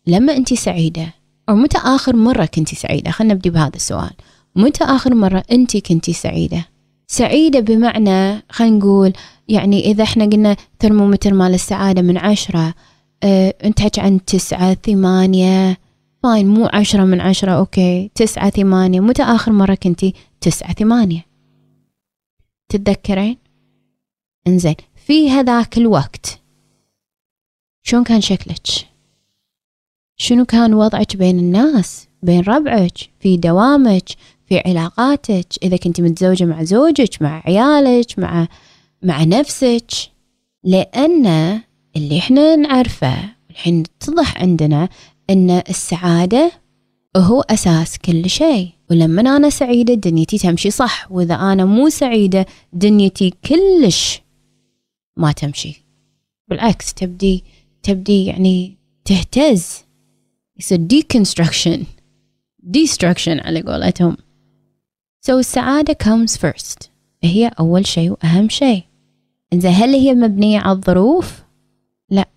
لما 0.07 0.37
أنت 0.37 0.55
سعيدة 0.55 1.15
أو 1.49 1.55
متى 1.55 1.79
آخر 1.79 2.17
مرة 2.17 2.45
كنتي 2.45 2.77
سعيدة؟ 2.77 3.11
خلنا 3.11 3.35
نبدي 3.35 3.51
بهذا 3.51 3.77
السؤال. 3.77 4.11
متى 4.57 4.85
آخر 4.85 5.15
مرة 5.15 5.43
أنت 5.53 5.77
كنتي 5.77 6.13
سعيدة؟ 6.13 6.67
سعيدة 7.07 7.61
بمعنى 7.61 8.43
خلينا 8.51 8.77
نقول 8.77 9.13
يعني 9.49 9.91
إذا 9.91 10.03
إحنا 10.03 10.25
قلنا 10.25 10.57
ترمومتر 10.79 11.35
مال 11.35 11.55
السعادة 11.55 12.03
من 12.03 12.19
عشرة 12.19 12.75
أنت 13.25 13.81
حكي 13.81 14.01
عن 14.01 14.25
تسعة 14.25 14.75
ثمانية. 14.75 15.79
fine 16.23 16.47
مو 16.47 16.67
عشرة 16.73 17.05
من 17.05 17.21
عشرة 17.21 17.53
okay. 17.53 18.11
تسعة 18.15 18.51
ثمانية. 18.51 19.01
متى 19.01 19.23
آخر 19.23 19.53
مرة 19.53 19.75
كنتي 19.75 20.15
تسعة 20.41 20.73
ثمانية؟ 20.75 21.27
تتذكرين؟ 22.69 23.37
إنزين. 24.47 24.75
في 25.07 25.31
هذاك 25.31 25.79
الوقت 25.79 26.41
شلون 27.83 28.05
كان 28.05 28.21
شكلك؟ 28.21 28.67
شنو 30.17 30.45
كان 30.45 30.75
وضعك 30.75 31.17
بين 31.17 31.39
الناس؟ 31.39 32.09
بين 32.23 32.41
ربعك؟ 32.41 32.99
في 33.21 33.37
دوامك؟ 33.37 34.09
في 34.47 34.59
علاقاتك؟ 34.67 35.47
إذا 35.63 35.77
كنت 35.77 36.01
متزوجة 36.01 36.45
مع 36.45 36.63
زوجك 36.63 37.23
مع 37.23 37.43
عيالك 37.47 38.19
مع 38.19 38.49
مع 39.03 39.25
نفسك؟ 39.25 39.91
لأن 40.65 41.61
اللي 41.97 42.19
إحنا 42.19 42.57
نعرفه. 42.57 43.15
الحين 43.51 43.83
اتضح 43.83 44.43
عندنا 44.43 44.89
أن 45.31 45.51
السعادة 45.51 46.53
هو 47.17 47.41
أساس 47.41 47.99
كل 47.99 48.31
شيء. 48.31 48.69
ولما 48.91 49.37
أنا 49.37 49.51
سعيدة 49.51 49.95
دنيتي 49.95 50.39
تمشي 50.39 50.71
صح. 50.71 51.13
وإذا 51.13 51.35
أنا 51.35 51.65
مو 51.65 51.89
سعيدة 51.89 52.47
دنيتي 52.73 53.33
كلش 53.45 54.21
ما 55.17 55.33
تمشي. 55.33 55.85
بالعكس 56.49 56.95
تبدي 56.95 57.45
تبدي 57.83 58.25
يعني 58.25 58.79
تهتز. 59.05 59.85
يصير 60.59 60.79
deconstruction. 60.79 61.81
Destruction 62.77 63.47
على 63.47 63.63
قولتهم. 63.63 64.17
So 65.27 65.31
السعادة 65.31 65.97
comes 66.05 66.37
first. 66.37 66.89
هي 67.23 67.51
أول 67.61 67.87
شيء 67.87 68.11
وأهم 68.11 68.49
شيء. 68.49 68.83
إذا 69.53 69.71
هل 69.71 69.95
هي 69.95 70.15
مبنية 70.15 70.59
على 70.59 70.73
الظروف؟ 70.77 71.46
لا. 72.11 72.29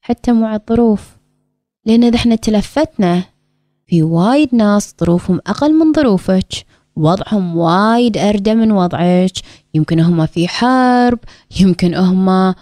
حتى 0.00 0.30
على 0.30 0.56
الظروف. 0.56 1.16
لأن 1.86 2.04
إذا 2.04 2.16
إحنا 2.16 2.34
تلفتنا 2.34 3.22
في 3.86 4.02
وايد 4.02 4.54
ناس 4.54 4.94
ظروفهم 5.00 5.40
أقل 5.46 5.74
من 5.74 5.92
ظروفك. 5.92 6.66
وضعهم 6.96 7.56
وايد 7.56 8.16
أردى 8.16 8.54
من 8.54 8.72
وضعك. 8.72 9.32
يمكن 9.74 10.00
هم 10.00 10.26
في 10.26 10.48
حرب. 10.48 11.18
يمكن 11.60 11.94
هم 11.94 12.28
آه، 12.28 12.54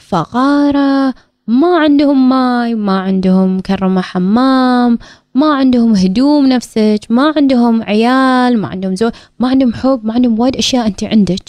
فقارة. 0.00 1.14
ما 1.46 1.78
عندهم 1.78 2.28
ماي. 2.28 2.74
ما 2.74 3.00
عندهم 3.00 3.60
كرمة 3.60 4.00
حمام. 4.00 4.98
ما 5.34 5.54
عندهم 5.54 5.94
هدوم 5.94 6.46
نفسك. 6.46 7.00
ما 7.10 7.32
عندهم 7.36 7.82
عيال. 7.82 8.60
ما 8.60 8.68
عندهم 8.68 8.94
زوج 8.94 9.12
ما 9.38 9.48
عندهم 9.48 9.74
حب. 9.74 10.00
ما 10.04 10.14
عندهم 10.14 10.40
وايد 10.40 10.56
أشياء 10.56 10.86
أنت 10.86 11.04
عندك. 11.04 11.48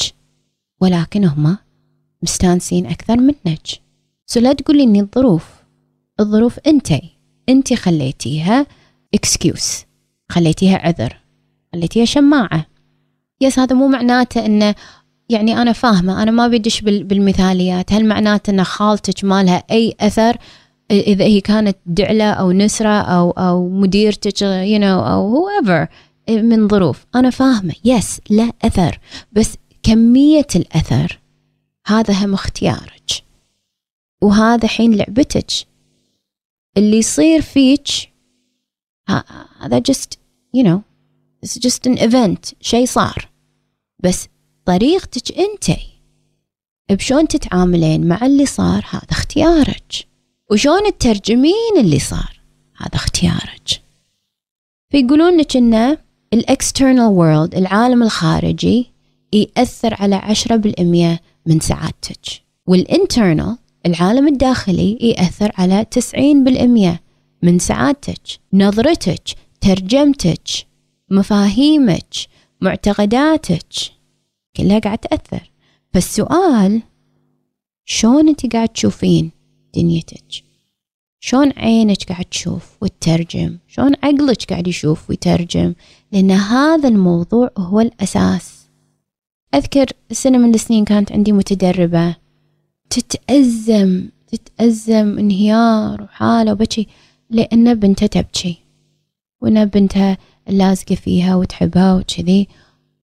ولكن 0.81 1.25
هم 1.25 1.57
مستانسين 2.23 2.85
أكثر 2.85 3.17
منك. 3.17 3.90
so 4.31 4.39
لا 4.39 4.53
تقولي 4.53 4.83
إني 4.83 4.99
الظروف. 5.01 5.45
الظروف 6.19 6.59
أنتي. 6.67 7.01
أنتي 7.49 7.75
خليتيها 7.75 8.65
excuse 9.13 9.85
خليتيها 10.29 10.77
عذر. 10.77 11.17
خليتيها 11.73 12.05
شماعة. 12.05 12.65
بس 13.41 13.59
هذا 13.59 13.75
مو 13.75 13.87
معناته 13.87 14.45
إنه 14.45 14.75
يعني 15.29 15.61
أنا 15.61 15.71
فاهمة 15.71 16.23
أنا 16.23 16.31
ما 16.31 16.47
بدش 16.47 16.81
بالمثاليات. 16.81 17.93
هل 17.93 18.05
معناته 18.05 18.51
إن 18.51 18.63
خالتك 18.63 19.23
ما 19.23 19.43
لها 19.43 19.63
أي 19.71 19.95
أثر؟ 19.99 20.37
إذا 20.91 21.25
هي 21.25 21.41
كانت 21.41 21.77
دعلة 21.85 22.31
أو 22.31 22.51
نسرة 22.51 23.01
أو 23.01 23.31
أو 23.31 23.69
مديرتك 23.69 24.41
you 24.41 24.77
you 24.77 24.81
know, 24.81 25.07
أو 25.07 25.35
whoever 25.35 25.87
من 26.29 26.67
ظروف. 26.67 27.05
أنا 27.15 27.29
فاهمة. 27.29 27.73
يس 27.85 28.21
لا 28.29 28.51
أثر. 28.63 28.99
بس 29.31 29.55
كمية 29.83 30.47
الأثر 30.55 31.19
هذا 31.87 32.13
هم 32.13 32.33
اختيارك. 32.33 33.30
وهذا 34.21 34.67
حين 34.67 34.93
لعبتك. 34.95 35.51
اللي 36.77 36.97
يصير 36.97 37.41
فيك 37.41 37.87
هذا 39.59 39.79
just 39.91 40.17
you 40.57 40.63
know 40.63 40.79
it's 41.45 41.59
just 41.59 41.91
an 41.91 41.97
event 41.97 42.53
شيء 42.61 42.85
صار. 42.85 43.29
بس 44.03 44.27
طريقتك 44.65 45.39
انتي 45.39 45.87
بشون 46.91 47.27
تتعاملين 47.27 48.07
مع 48.07 48.25
اللي 48.25 48.45
صار 48.45 48.85
هذا 48.89 49.11
اختيارك. 49.11 50.07
وشون 50.51 50.97
تترجمين 50.97 51.77
اللي 51.79 51.99
صار 51.99 52.41
هذا 52.77 52.95
اختيارك. 52.95 53.81
فيقولون 54.91 55.37
لك 55.37 55.57
انه 55.57 55.97
ال 56.33 56.41
external 56.41 57.05
world 57.05 57.55
العالم 57.55 58.03
الخارجي 58.03 58.91
يأثر 59.33 59.93
على 60.01 60.15
عشرة 60.15 60.55
بالمية 60.55 61.21
من 61.45 61.59
سعادتك. 61.59 62.25
وال 62.67 62.85
internal 62.85 63.57
العالم 63.85 64.27
الداخلي 64.27 64.97
يأثر 65.01 65.51
على 65.57 65.85
تسعين 65.91 66.43
بالمية 66.43 67.01
من 67.43 67.59
سعادتك 67.59 68.21
نظرتك 68.53 69.23
ترجمتك 69.61 70.47
مفاهيمك 71.11 72.13
معتقداتك. 72.61 73.73
كلها 74.57 74.79
قاعد 74.79 74.97
تأثر. 74.97 75.51
فالسؤال 75.93 76.81
شلون 77.85 78.27
انت 78.27 78.53
قاعد 78.53 78.69
تشوفين 78.69 79.31
دنيتك؟ 79.75 80.43
شلون 81.19 81.51
عينك 81.57 82.03
قاعد 82.03 82.25
تشوف 82.25 82.77
وتترجم؟ 82.81 83.57
شلون 83.67 83.93
عقلك 84.03 84.43
قاعد 84.49 84.67
يشوف 84.67 85.09
ويترجم؟ 85.09 85.73
لأن 86.11 86.31
هذا 86.31 86.89
الموضوع 86.89 87.49
هو 87.57 87.79
الأساس. 87.79 88.61
أذكر 89.55 89.85
سنة 90.11 90.37
من 90.37 90.53
السنين 90.53 90.85
كانت 90.85 91.11
عندي 91.11 91.31
متدربة. 91.31 92.20
تتأزم 92.91 94.09
تتأزم 94.27 95.17
انهيار 95.19 96.01
وحالة 96.01 96.51
وبكي 96.51 96.87
لأن 97.29 97.73
بنتها 97.73 98.07
تبكي. 98.07 98.57
وأن 99.41 99.65
بنتها 99.65 100.17
لازقة 100.47 100.95
فيها 100.95 101.35
وتحبها 101.35 101.95
وكذي. 101.95 102.47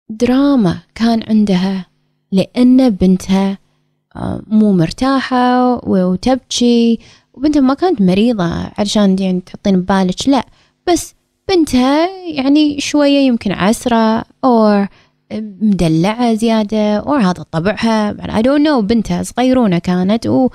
دراما 0.08 0.78
كان 0.94 1.22
عندها 1.28 1.86
لأن 2.32 2.90
بنتها 2.90 3.58
آه، 4.16 4.42
مو 4.46 4.72
مرتاحة 4.72 5.74
وتبكي. 5.88 6.98
وبنتها 7.34 7.60
ما 7.60 7.74
كانت 7.74 8.00
مريضة 8.02 8.70
علشان 8.78 9.18
يعني 9.18 9.40
تحطين 9.40 9.80
ببالك 9.80 10.28
لا. 10.28 10.46
بس 10.88 11.14
بنتها 11.48 12.08
يعني 12.26 12.80
شوية 12.80 13.18
يمكن 13.18 13.52
عسرة 13.52 14.24
أو 14.44 14.86
مدلعة 15.40 16.34
زيادة 16.34 16.96
أو 16.96 17.14
هذا 17.14 17.44
طبعها 17.52 18.12
I 18.12 18.42
don't 18.42 18.66
know 18.66 18.80
بنتها 18.80 19.22
صغيرونة 19.22 19.78
كانت 19.78 20.26
و 20.26 20.48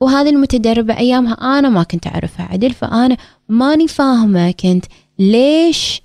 وهذه 0.00 0.28
المتدربة 0.28 0.98
أيامها 0.98 1.34
أنا 1.34 1.68
ما 1.68 1.82
كنت 1.82 2.06
أعرفها 2.06 2.46
عدل 2.52 2.72
فأنا 2.72 3.16
ماني 3.48 3.88
فاهمة 3.88 4.50
كنت 4.50 4.84
ليش 5.18 6.02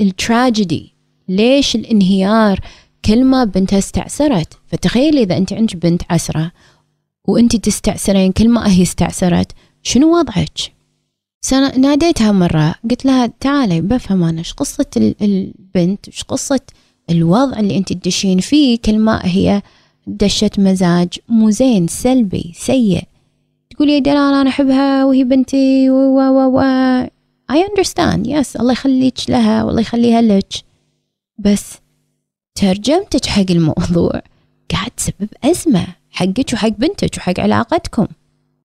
التراجيدي 0.00 0.96
ليش 1.28 1.76
الانهيار 1.76 2.60
كل 3.04 3.24
ما 3.24 3.44
بنتها 3.44 3.78
استعسرت. 3.78 4.58
فتخيلي 4.66 5.22
إذا 5.22 5.36
أنت 5.36 5.52
عندك 5.52 5.76
بنت 5.76 6.02
عسرة 6.10 6.52
وأنت 7.28 7.56
تستعسرين 7.56 8.32
كل 8.32 8.48
ما 8.48 8.72
هي 8.72 8.82
استعسرت 8.82 9.52
شنو 9.82 10.18
وضعك؟ 10.18 10.58
ناديتها 11.76 12.32
مرة 12.32 12.74
قلت 12.90 13.04
لها 13.04 13.26
تعالي 13.40 13.80
بفهم 13.80 14.22
أنا 14.22 14.38
إيش 14.38 14.52
قصة 14.52 15.14
البنت؟ 15.22 16.08
إيش 16.08 16.24
قصة 16.24 16.60
الوضع 17.10 17.60
اللي 17.60 17.76
أنت 17.78 17.92
تدشين 17.92 18.40
فيه 18.40 18.78
كل 18.78 18.98
ما 18.98 19.20
هي 19.24 19.62
دشت 20.06 20.58
مزاج 20.58 21.08
مو 21.28 21.50
زين 21.50 21.86
سلبي 21.88 22.52
سيء. 22.54 23.02
تقول 23.70 23.90
يا 23.90 23.98
دلال 23.98 24.34
أنا 24.34 24.50
أحبها 24.50 25.04
وهي 25.04 25.24
بنتي 25.24 25.90
و 25.90 26.18
و 26.18 26.58
و. 26.58 26.60
I 27.52 27.56
understand 27.56 28.26
yes 28.26 28.60
الله 28.60 28.72
يخليك 28.72 29.18
لها 29.28 29.64
والله 29.64 29.80
يخليها 29.80 30.22
لك. 30.22 30.52
بس 31.38 31.74
ترجمتك 32.54 33.26
حق 33.26 33.50
الموضوع 33.50 34.22
قاعد 34.70 34.90
تسبب 34.90 35.28
أزمة 35.44 35.86
حقك 36.10 36.52
وحق 36.52 36.68
بنتك 36.68 37.16
وحق 37.16 37.40
علاقتكم. 37.40 38.06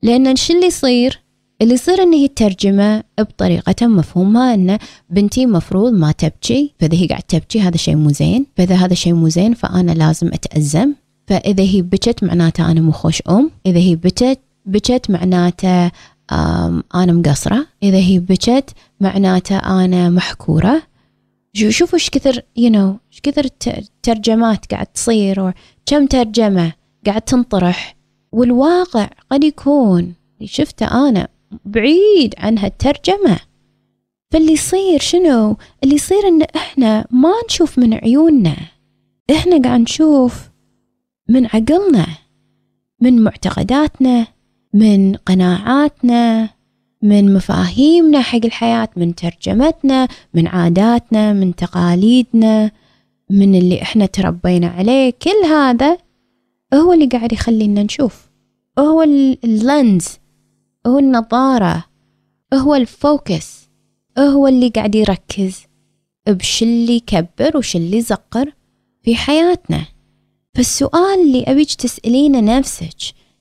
لأن 0.04 0.36
شو 0.36 0.54
اللي 0.54 0.66
يصير؟ 0.66 1.20
اللي 1.62 1.74
يصير 1.74 2.04
ان 2.04 2.14
هي 2.14 2.26
الترجمة 2.26 3.04
بطريقة 3.20 3.88
مفهومها 3.88 4.54
ان 4.54 4.78
بنتي 5.10 5.46
مفروض 5.46 5.94
ما 5.94 6.12
تبكي 6.12 6.74
فإذا 6.80 6.98
هي 6.98 7.08
قاعد 7.08 7.24
تبكي 7.24 7.62
هذا 7.62 7.78
شيء 7.78 7.96
مو 7.96 8.12
زين 8.12 8.46
فإذا 8.58 8.76
هذا 8.76 8.94
شيء 8.94 9.14
مو 9.14 9.30
زين 9.30 9.54
فأنا 9.54 9.92
لازم 9.92 10.28
أتأزم. 10.28 10.94
فإذا 11.28 11.64
هي 11.64 11.82
بكت 11.82 12.24
معناته 12.24 12.72
أنا 12.72 12.82
مو 12.82 12.92
خوش 12.92 13.22
أم 13.30 13.52
إذا 13.66 13.80
هي 13.80 13.96
بكت 13.96 14.40
بكت 14.66 15.10
معناته 15.10 15.92
أنا 16.96 17.14
مقصرة 17.14 17.66
إذا 17.84 17.98
هي 17.98 18.20
بكت 18.20 18.70
معناته 19.00 19.58
أنا 19.58 20.10
محكورة. 20.10 20.82
شوفوا 21.54 22.00
إيش 22.00 22.10
كثر 22.10 22.42
يو 22.58 22.70
you 22.70 22.74
know 22.74 23.00
إيش 23.12 23.22
كثر 23.24 23.48
ترجمات 24.04 24.72
قاعد 24.72 24.86
تصير 24.86 25.54
كم 25.86 26.06
ترجمة 26.06 26.74
قاعد 27.06 27.22
تنطرح. 27.22 27.96
والواقع 28.32 29.10
قد 29.32 29.44
يكون 29.44 30.14
اللي 30.38 30.48
شفته 30.48 31.10
أنا 31.10 31.28
بعيد 31.66 32.34
عن 32.38 32.58
هالترجمة. 32.58 33.40
فاللي 34.32 34.54
يصير 34.54 35.00
شنو؟ 35.00 35.58
اللي 35.84 35.96
يصير 35.96 36.28
إن 36.28 36.42
إحنا 36.42 37.08
ما 37.12 37.34
نشوف 37.46 37.80
من 37.80 37.94
عيوننا. 37.94 38.56
إحنا 39.32 39.62
قاعد 39.62 39.80
نشوف 39.80 40.50
من 41.30 41.46
عقلنا 41.46 42.08
من 43.02 43.24
معتقداتنا 43.24 44.28
من 44.74 45.16
قناعاتنا 45.16 46.50
من 47.02 47.34
مفاهيمنا 47.34 48.22
حق 48.22 48.46
الحياة 48.46 48.90
من 48.96 49.16
ترجمتنا 49.16 50.08
من 50.34 50.48
عاداتنا 50.48 51.34
من 51.34 51.56
تقاليدنا 51.56 52.72
من 53.30 53.56
اللي 53.56 53.82
إحنا 53.82 54.06
تربينا 54.06 54.68
عليه. 54.68 55.14
كل 55.22 55.46
هذا 55.46 55.98
هو 56.74 56.94
اللي 56.94 57.06
قاعد 57.06 57.34
يخلينا 57.34 57.84
نشوف. 57.84 58.30
هو 58.80 59.04
ال 59.44 59.57
lens 59.57 60.08
هو 60.88 61.00
النظارة 61.00 61.86
هو 62.54 62.76
ال 62.76 62.91
focus 62.91 63.70
هو 64.20 64.48
اللي 64.48 64.70
قاعد 64.70 64.96
يركز 64.96 65.64
وش 66.30 66.64
اللي 66.64 66.96
يكبر 66.96 67.58
وش 67.58 67.76
اللي 67.76 67.98
يزغر 67.98 68.54
في 69.04 69.16
حياتنا. 69.16 69.86
فالسؤال 70.56 71.20
اللي 71.20 71.44
أبيك 71.44 71.74
تسألينه 71.74 72.58
نفسك 72.58 72.98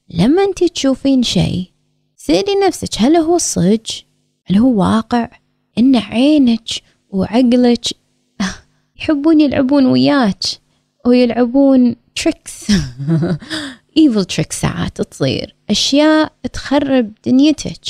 لما 0.09 0.45
أنت 0.45 0.65
تشوفين 0.65 1.23
شيء 1.23 1.71
سألي 2.17 2.55
نفسك 2.67 2.89
هل 2.99 3.17
هو 3.17 3.39
صج 3.39 3.91
هل 4.47 4.57
هو 4.59 4.81
واقع؟ 4.81 5.29
إن 5.79 5.97
عينك 5.97 6.69
وعقلك 7.11 7.85
يحبون 8.97 9.41
يلعبون 9.41 9.87
وياك 9.87 10.43
ويلعبون 11.07 11.97
tricks 12.15 12.73
evil 13.97 14.25
trick 14.25 14.53
ساعات 14.53 15.03
تصير. 15.03 15.57
أشياء 15.71 16.33
تخرب 16.53 17.13
دنيتك. 17.27 17.81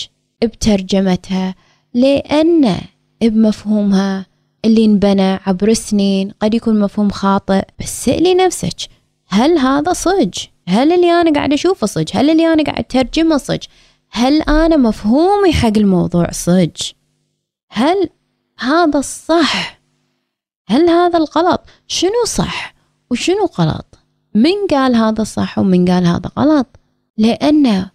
بترجمتها 0.43 1.55
لأن 1.95 2.77
بمفهومها 3.23 4.27
اللي 4.65 4.85
انبنى 4.85 5.39
عبر 5.47 5.69
السنين 5.69 6.31
قد 6.43 6.55
يكون 6.55 6.81
مفهوم 6.81 7.11
خاطئ. 7.11 7.63
بس 7.81 8.05
سألي 8.05 8.35
نفسك 8.35 8.77
هل 9.29 9.59
هذا 9.59 9.93
صج 9.93 10.35
هل 10.69 10.93
اللي 10.93 11.11
أنا 11.13 11.33
قاعد 11.33 11.53
أشوفه 11.53 11.87
صج 11.87 12.09
هل 12.15 12.31
اللي 12.31 12.53
أنا 12.53 12.63
قاعد 12.63 12.79
أترجمه 12.79 13.37
صج 13.37 13.65
هل 14.11 14.43
أنا 14.43 14.77
مفهومي 14.77 15.53
حق 15.53 15.73
الموضوع 15.77 16.31
صج 16.31 16.91
هل 17.71 18.09
هذا 18.59 18.99
الصح؟ 18.99 19.81
هل 20.69 20.89
هذا 20.89 21.19
الغلط؟ 21.19 21.61
شنو 21.87 22.25
صح 22.27 22.75
وشنو 23.11 23.51
غلط؟ 23.59 23.89
من 24.35 24.66
قال 24.71 24.97
هذا 24.97 25.25
صح 25.25 25.59
ومن 25.59 25.90
قال 25.90 26.07
هذا 26.07 26.31
غلط؟ 26.38 26.66
لأن 27.19 27.87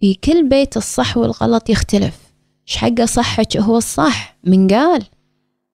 في 0.00 0.14
كل 0.14 0.48
بيت 0.48 0.76
الصح 0.76 1.16
والغلط 1.16 1.70
يختلف. 1.70 2.32
إيش 2.68 2.76
حقه 2.76 3.04
صحك 3.04 3.56
هو 3.56 3.76
الصح؟ 3.76 4.36
من 4.44 4.68
قال. 4.68 5.04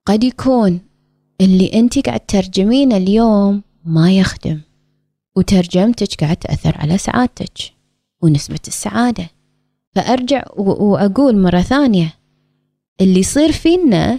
قد 0.07 0.25
يكون 0.25 0.81
اللي 1.41 1.71
أنت 1.75 2.07
قاعد 2.07 2.21
ترجمينه 2.21 2.97
اليوم 2.97 3.63
ما 3.85 4.13
يخدم 4.13 4.61
وترجمتك 5.37 6.25
قاعد 6.25 6.37
تأثر 6.37 6.79
على 6.79 6.99
سعادتك 6.99 7.59
ونسبة 8.23 8.61
السعادة. 8.67 9.31
فأرجع 9.95 10.45
وأقول 10.57 11.39
مرة 11.39 11.61
ثانية 11.61 12.15
اللي 13.01 13.21
يصير 13.21 13.53
فينا 13.53 14.19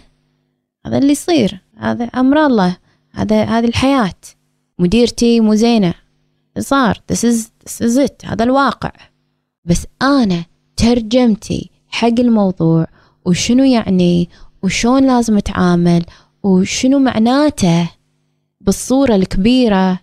هذا 0.86 0.98
اللي 0.98 1.12
يصير 1.12 1.62
هذا 1.78 2.06
أمر 2.06 2.46
الله 2.46 2.78
هذا 3.12 3.44
هذه 3.44 3.65
الحياة. 3.65 4.13
مديرتي 4.80 5.39
مو 5.39 5.56
زينة 5.56 5.94
صار 6.60 7.02
this 7.13 7.18
is, 7.18 7.38
this 7.65 7.86
is 7.86 8.08
it 8.08 8.26
هذا 8.26 8.44
الواقع. 8.44 8.92
بس 9.65 9.86
أنا 10.02 10.46
ترجمتي 10.78 11.70
حق 11.88 12.20
الموضوع 12.20 12.88
وشنو 13.26 13.63
يعني 13.63 14.30
وشون 14.63 15.08
لازم 15.08 15.38
أتعامل 15.38 16.06
وشنو 16.44 17.00
معناته 17.00 17.89
بالصورة 18.62 19.15
الكبيرة. 19.15 20.00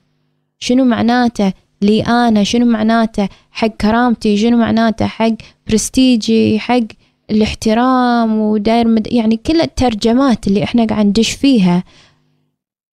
شنو 0.58 0.84
معناته 0.84 1.52
لي 1.82 2.02
أنا؟ 2.02 2.44
شنو 2.44 2.66
معناته 2.66 3.28
حق 3.50 3.66
كرامتي؟ 3.66 4.36
شنو 4.36 4.56
معناته 4.56 5.06
حق 5.06 5.34
برستيجي؟ 5.68 6.58
حق 6.58 6.80
الاحترام؟ 7.30 8.38
وداير 8.38 8.88
مد... 8.88 9.12
يعني 9.12 9.36
كل 9.36 9.60
الترجمات 9.60 10.46
اللي 10.46 10.64
إحنا 10.64 10.84
قاعد 10.84 11.06
ندش 11.06 11.30
فيها 11.30 11.84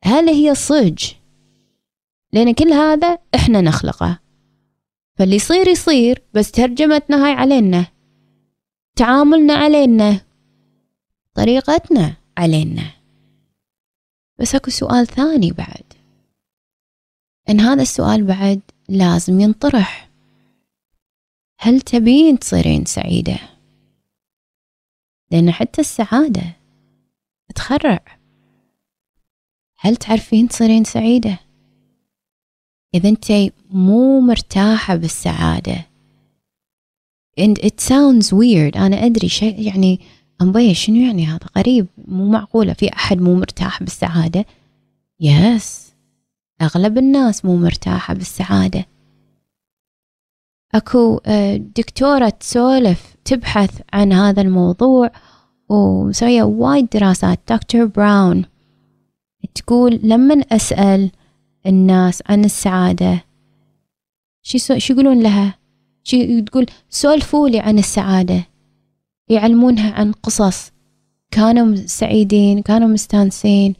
هل 0.03 0.29
هي 0.29 0.55
صج 0.55 1.03
لأن 2.33 2.53
كل 2.53 2.73
هذا 2.73 3.17
إحنا 3.35 3.61
نخلقه. 3.61 4.19
فاللي 5.17 5.35
يصير 5.35 5.67
يصير 5.67 6.23
بس 6.33 6.51
ترجمتنا 6.51 7.25
هاي 7.25 7.31
علينا. 7.31 7.85
تعاملنا 8.95 9.53
علينا. 9.53 10.21
طريقتنا 11.33 12.15
علينا. 12.37 12.91
بس 14.39 14.55
أكو 14.55 14.71
سؤال 14.71 15.07
ثاني 15.07 15.51
بعد. 15.51 15.93
إن 17.49 17.59
هذا 17.59 17.81
السؤال 17.81 18.23
بعد 18.23 18.61
لازم 18.89 19.39
ينطرح. 19.39 20.09
هل 21.59 21.81
تبين 21.81 22.39
تصيرين 22.39 22.85
سعيدة؟ 22.85 23.39
لأن 25.31 25.51
حتى 25.51 25.81
السعادة 25.81 26.43
تخرع. 27.55 27.99
هل 29.77 29.95
تعرفين 29.95 30.47
تصيرين 30.47 30.83
سعيدة؟ 30.83 31.39
إذا 32.95 33.09
أنت 33.09 33.51
مو 33.71 34.19
مرتاحة 34.19 34.95
بالسعادة. 34.95 35.85
And 37.39 37.57
it 37.57 37.81
sounds 37.81 38.27
weird. 38.33 38.77
أنا 38.77 39.05
أدري 39.05 39.29
شيء 39.29 39.61
يعني 39.61 39.99
أمبي 40.41 40.73
شنو 40.73 40.95
يعني 40.95 41.25
هذا؟ 41.25 41.47
غريب. 41.57 41.87
مو 42.07 42.29
معقولة. 42.29 42.73
في 42.73 42.93
أحد 42.93 43.21
مو 43.21 43.35
مرتاح 43.35 43.83
بالسعادة؟ 43.83 44.45
يس 45.19 45.93
أغلب 46.61 46.97
الناس 46.97 47.45
مو 47.45 47.57
مرتاحة 47.57 48.13
بالسعادة. 48.13 48.85
أكو 50.75 51.21
آه، 51.25 51.57
دكتورة 51.57 52.29
تسولف 52.29 53.15
تبحث 53.25 53.81
عن 53.93 54.13
هذا 54.13 54.41
الموضوع 54.41 55.11
ومسوية 55.69 56.43
وايد 56.43 56.89
دراسات. 56.89 57.39
دكتور 57.49 57.85
براون 57.85 58.45
تقول 59.55 59.99
لما 60.03 60.35
أسأل 60.51 61.11
الناس 61.65 62.23
عن 62.29 62.45
السعادة. 62.45 63.25
شو 64.41 64.93
يقولون 64.93 65.23
لها؟ 65.23 65.57
شو 66.03 66.39
تقول 66.39 66.65
سولفوا 66.89 67.49
لي 67.49 67.59
عن 67.59 67.79
السعادة. 67.79 68.43
يعلمونها 69.29 69.91
عن 69.91 70.11
قصص. 70.11 70.71
كانوا 71.31 71.75
سعيدين 71.75 72.61
كانوا 72.61 72.87
مستانسين. 72.87 73.75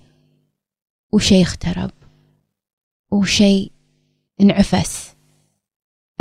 وشي 1.12 1.42
اخترب. 1.42 1.92
وشي 3.12 3.72
انعفس. 4.42 5.16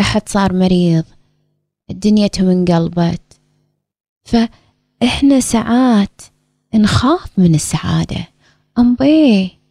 أحد 0.01 0.29
صار 0.29 0.53
مريض. 0.53 1.05
دنيتهم 1.90 2.48
انقلبت 2.48 3.40
فإحنا 4.25 5.40
ساعات 5.40 6.22
نخاف 6.75 7.38
من 7.38 7.55
السعادة. 7.55 8.29
أمبي. 8.79 9.62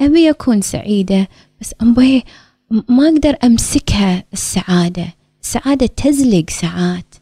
أبي 0.00 0.30
أكون 0.30 0.60
سعيدة 0.60 1.28
بس 1.60 1.74
أمبي 1.82 2.24
ما 2.70 3.08
أقدر 3.08 3.36
أمسكها 3.44 4.24
السعادة. 4.32 5.06
السعادة 5.42 5.86
تزلق 5.86 6.50
ساعات. 6.50 7.14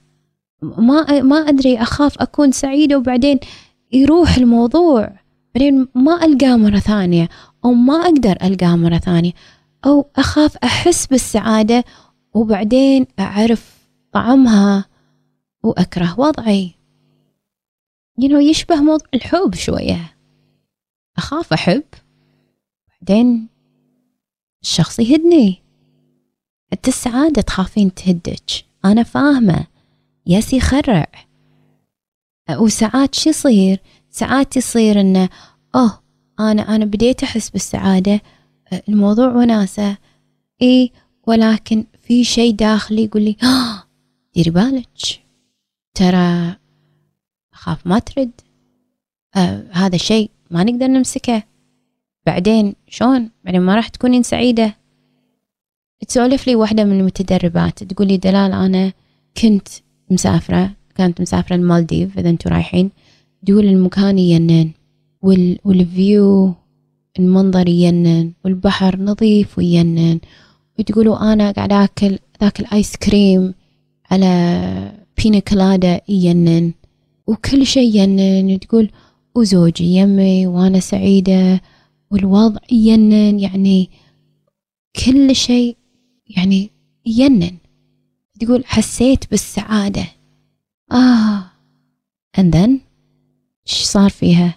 ما 0.63 1.23
ما 1.23 1.37
أدري 1.37 1.83
أخاف 1.83 2.19
أكون 2.19 2.53
سعيدة 2.53 2.99
وبعدين 2.99 3.39
يروح 3.93 4.37
الموضوع. 4.37 5.13
بعدين 5.55 5.89
ما 5.95 6.25
ألقاه 6.25 6.57
مرة 6.57 6.79
ثانية 6.79 7.29
أو 7.65 7.73
ما 7.73 7.95
أقدر 7.95 8.37
ألقاه 8.43 8.77
مرة 8.77 8.99
ثانية 8.99 9.33
أو 9.87 10.07
أخاف 10.17 10.57
أحس 10.57 11.07
بالسعادة 11.07 11.85
وبعدين 12.35 13.07
أعرف 13.19 13.75
طعمها 14.13 14.85
وأكره 15.63 16.21
وضعي. 16.21 16.75
Know 18.21 18.35
يشبه 18.35 18.77
موضوع 18.77 19.07
الحب 19.15 19.55
شوية. 19.55 20.17
أخاف 21.19 21.53
أحب. 21.53 21.83
بعدين 23.09 23.49
الشخص 24.63 24.99
يهدني. 25.01 25.63
حتى 26.73 26.91
السعادة 26.91 27.43
تخافين 27.43 27.95
تهدك. 27.95 28.51
أنا 28.85 29.03
فاهمة. 29.03 29.67
ياس 30.27 30.53
يخرع. 30.53 31.07
وساعات 32.51 33.15
شو 33.15 33.31
يصير؟ 33.31 33.81
ساعات 34.11 34.57
يصير 34.57 35.01
إنه 35.01 35.29
أوه 35.75 36.03
أنا 36.41 36.77
أنا 36.77 36.85
بديت 36.85 37.23
أحس 37.23 37.51
بالسعادة. 37.51 38.21
الموضوع 38.89 39.29
وناسة. 39.29 39.97
إي 40.63 40.93
ولكن 41.27 41.85
في 42.01 42.25
شيء 42.25 42.55
داخلي 42.55 43.05
يقول 43.05 43.23
لي 43.23 43.37
ديري 44.35 44.51
بالك. 44.51 45.23
ترى 45.95 46.57
أخاف 47.53 47.87
ما 47.87 47.99
ترد. 47.99 48.31
آه 49.37 49.65
هذا 49.73 49.95
الشيء 49.95 50.31
ما 50.51 50.65
نقدر 50.65 50.87
نمسكه. 50.87 51.43
بعدين 52.27 52.75
شلون 52.89 53.31
بعدين 53.45 53.61
ما 53.61 53.75
راح 53.75 53.89
تكونين 53.89 54.23
سعيدة. 54.23 54.77
تسولف 56.09 56.47
لي 56.47 56.55
واحدة 56.55 56.85
من 56.85 57.01
المتدربات 57.01 57.85
تقول 57.85 58.09
لي 58.09 58.17
دلال 58.17 58.53
أنا 58.53 58.93
كنت 59.37 59.69
مسافرة 60.11 60.71
كانت 60.95 61.21
مسافرة 61.21 61.57
المالديف 61.57 62.19
إذا 62.19 62.31
أنتم 62.31 62.51
رايحين. 62.51 62.91
تقول 63.47 63.65
المكان 63.67 64.19
يجنن 64.19 64.71
وال... 65.23 65.59
وال 65.65 65.95
view 65.95 66.55
المنظر 67.19 67.69
يجنن 67.69 68.33
والبحر 68.45 69.01
نظيف 69.01 69.59
ويجنن 69.59 70.21
وتقولوا 70.79 71.33
أنا 71.33 71.51
قاعد 71.51 71.73
أكل 71.73 72.19
ذاك 72.43 72.61
الآيس 72.61 72.97
كريم 72.97 73.55
على 74.11 74.93
piña 75.23 75.39
colada 75.39 76.01
يجنن 76.09 76.73
وكل 77.27 77.67
شيء 77.67 77.97
يجنن 77.97 78.61
تقول 78.61 78.91
وزوجي 79.35 79.85
يمي 79.85 80.47
وأنا 80.47 80.81
سعيدة. 80.81 81.61
والوضع 82.11 82.61
يجنن 82.73 83.41
يعني 83.41 83.91
كل 85.05 85.37
شيء 85.37 85.77
يعني 86.27 86.71
يجنن 87.07 87.57
تقول 88.41 88.65
حسيت 88.67 89.31
بالسعادة. 89.31 90.07
آه. 90.93 91.45
And 92.39 92.55
then 92.55 92.71
إيش 93.69 93.83
صار 93.83 94.11
فيها؟ 94.11 94.55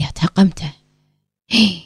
يا 0.00 0.06
تهقمته 0.14 0.72
هي 1.50 1.80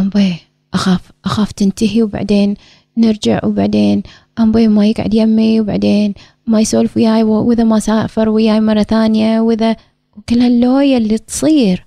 أمبي 0.00 0.36
أخاف 0.74 1.10
أخاف 1.24 1.52
تنتهي 1.52 2.02
وبعدين 2.02 2.54
نرجع 2.96 3.40
وبعدين 3.44 4.02
أمبي 4.38 4.68
ما 4.68 4.86
يقعد 4.86 5.14
يمي 5.14 5.60
وبعدين 5.60 6.14
ما 6.46 6.60
يسولف 6.60 6.96
وياي 6.96 7.22
وإذا 7.22 7.64
ما 7.64 7.78
سافر 7.78 8.28
وياي 8.28 8.60
مرة 8.60 8.82
ثانية 8.82 9.40
وإذا 9.40 9.76
وكل 10.16 10.40
هاللوية 10.40 10.96
اللي 10.96 11.18
تصير. 11.18 11.86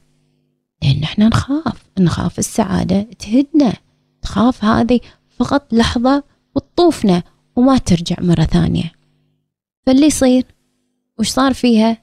لأن 0.83 1.03
إحنا 1.03 1.27
نخاف 1.27 1.83
نخاف 1.99 2.39
السعادة 2.39 3.01
تهدنا 3.01 3.73
تخاف 4.21 4.63
هذه 4.63 4.99
فقط 5.37 5.73
لحظة 5.73 6.23
وتطوفنا 6.55 7.23
وما 7.55 7.77
ترجع 7.77 8.15
مرة 8.19 8.43
ثانية. 8.43 8.91
فاللي 9.85 10.05
يصير؟ 10.05 10.45
وش 11.19 11.29
صار 11.29 11.53
فيها؟ 11.53 11.97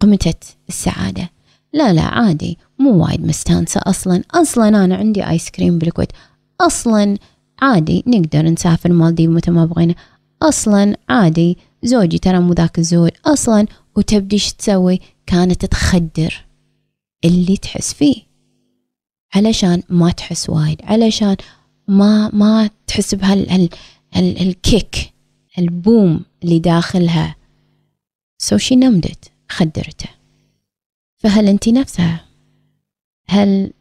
قمتت 0.00 0.44
السعادة. 0.68 1.30
لا 1.72 1.92
لا 1.92 2.02
عادي 2.02 2.58
مو 2.78 3.04
وايد 3.04 3.26
مستانسة 3.26 3.80
أصلا. 3.84 4.22
أصلا 4.30 4.84
أنا 4.84 4.96
عندي 4.96 5.28
آيس 5.28 5.50
كريم 5.50 5.78
بالكويت 5.78 6.12
أصلا 6.60 7.16
عادي 7.62 8.04
نقدر 8.06 8.42
نسافر 8.42 8.92
مالديف 8.92 9.30
متى 9.30 9.50
ما 9.50 9.64
بغينا. 9.64 9.94
أصلا 10.42 10.96
عادي 11.08 11.58
زوجي 11.82 12.18
ترى 12.18 12.40
مو 12.40 12.52
ذاك 12.52 12.78
الزود 12.78 13.12
أصلا 13.26 13.66
وتبدي 13.96 14.38
تسوي؟ 14.38 15.00
كانت 15.26 15.64
تخدر. 15.64 16.46
اللي 17.26 17.56
تحس 17.56 17.94
فيه. 17.94 18.22
علشان 19.34 19.82
ما 19.88 20.10
تحس 20.10 20.50
وايد. 20.50 20.80
علشان 20.84 21.36
ما 21.88 22.30
ما 22.32 22.70
تحس 22.86 23.14
بهال 23.14 23.68
هال 24.12 24.40
الكيك 24.40 25.12
البوم 25.58 26.24
اللي 26.44 26.58
داخلها. 26.58 27.36
سو 28.38 28.56
شي 28.56 28.76
نمدت 28.76 29.30
خدرته. 29.48 30.08
فهل 31.18 31.48
انت 31.48 31.68
نفسها؟ 31.68 32.24
هل 33.28 33.72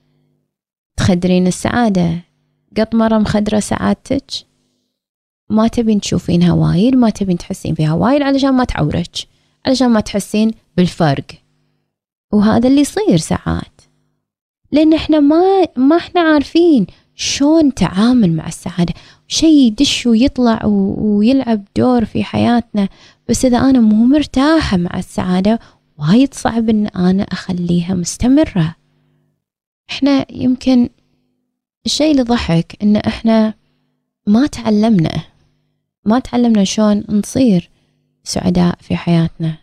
تخدرين 0.97 1.47
السعادة؟ 1.47 2.21
قط 2.77 2.95
مرة 2.95 3.17
مخدرة 3.17 3.59
سعادتك؟ 3.59 4.31
ما 5.49 5.67
تبين 5.67 6.01
تشوفينها 6.01 6.53
وايد 6.53 6.95
ما 6.95 7.09
تبين 7.09 7.37
تحسين 7.37 7.75
فيها 7.75 7.93
وايد 7.93 8.21
علشان 8.21 8.53
ما 8.53 8.63
تعورك. 8.63 9.15
علشان 9.65 9.89
ما 9.89 9.99
تحسين 9.99 10.51
بالفرق. 10.77 11.25
وهذا 12.35 12.67
اللي 12.67 12.81
يصير 12.81 13.17
ساعات. 13.17 13.81
لأن 14.71 14.93
إحنا 14.93 15.19
ما 15.19 15.65
ما 15.77 15.97
إحنا 15.97 16.21
عارفين 16.21 16.87
شلون 17.15 17.73
تعامل 17.73 18.33
مع 18.33 18.47
السعادة. 18.47 18.93
شيء 19.27 19.67
يدش 19.67 20.05
ويطلع 20.05 20.65
ويلعب 20.65 21.63
دور 21.77 22.05
في 22.05 22.23
حياتنا 22.23 22.89
بس 23.29 23.45
إذا 23.45 23.57
أنا 23.57 23.79
مو 23.79 24.05
مرتاحة 24.05 24.77
مع 24.77 24.99
السعادة 24.99 25.59
وايد 25.97 26.33
صعب 26.33 26.69
إن 26.69 26.87
أنا 26.87 27.23
أخليها 27.23 27.93
مستمرة. 27.93 28.75
إحنا 29.89 30.25
يمكن 30.31 30.89
الشيء 31.85 32.11
اللي 32.11 32.23
ضحك 32.23 32.77
إن 32.83 32.95
إحنا 32.95 33.53
ما 34.27 34.47
تعلمنا 34.47 35.23
ما 36.05 36.19
تعلمنا 36.19 36.63
شلون 36.63 37.03
نصير 37.09 37.69
سعداء 38.23 38.75
في 38.81 38.95
حياتنا. 38.95 39.57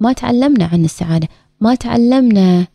ما 0.00 0.12
تعلمنا 0.12 0.64
عن 0.64 0.84
السعادة. 0.84 1.28
ما 1.60 1.74
تعلمنا 1.74 2.66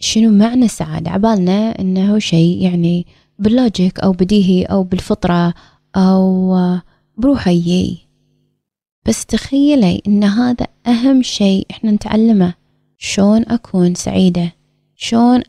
شنو 0.00 0.30
معنى 0.30 0.64
السعادة. 0.64 1.10
عبالنا 1.10 1.80
إنه 1.80 2.18
شيء 2.18 2.62
يعني 2.62 3.06
باللوجيك 3.38 4.00
أو 4.00 4.12
بديهي 4.12 4.64
أو 4.64 4.82
بالفطرة 4.82 5.54
أو 5.96 6.56
بروحه 7.16 7.50
يجي 7.50 7.98
بس 9.06 9.26
تخيلي 9.26 10.02
إن 10.06 10.24
هذا 10.24 10.66
أهم 10.86 11.22
شيء 11.22 11.66
إحنا 11.70 11.90
نتعلمه. 11.90 12.54
شلون 12.98 13.42
أكون 13.48 13.94
سعيدة؟ 13.94 14.52
شلون 14.96 15.42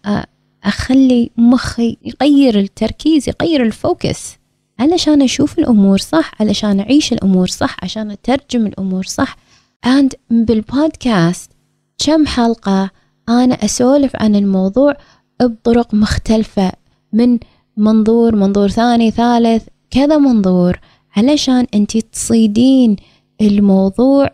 أخلي 0.63 1.29
مخي 1.37 1.97
يغير 2.05 2.59
التركيز 2.59 3.29
يغير 3.29 3.63
الفوكس. 3.63 4.37
علشان 4.79 5.21
أشوف 5.21 5.59
الأمور 5.59 5.97
صح 5.97 6.31
علشان 6.41 6.79
أعيش 6.79 7.13
الأمور 7.13 7.47
صح 7.47 7.77
عشان 7.83 8.11
أترجم 8.11 8.65
الأمور 8.65 9.03
صح. 9.03 9.37
And 9.85 10.09
بالبودكاست 10.29 11.51
كم 11.97 12.25
حلقة 12.25 12.89
أنا 13.29 13.55
أسولف 13.55 14.11
عن 14.15 14.35
الموضوع 14.35 14.93
بطرق 15.41 15.93
مختلفة 15.93 16.71
من 17.13 17.39
منظور 17.77 18.35
منظور 18.35 18.69
ثاني 18.69 19.11
ثالث 19.11 19.67
كذا 19.91 20.17
منظور 20.17 20.79
علشان 21.15 21.67
أنت 21.73 21.97
تصيدين 21.97 22.95
الموضوع 23.41 24.29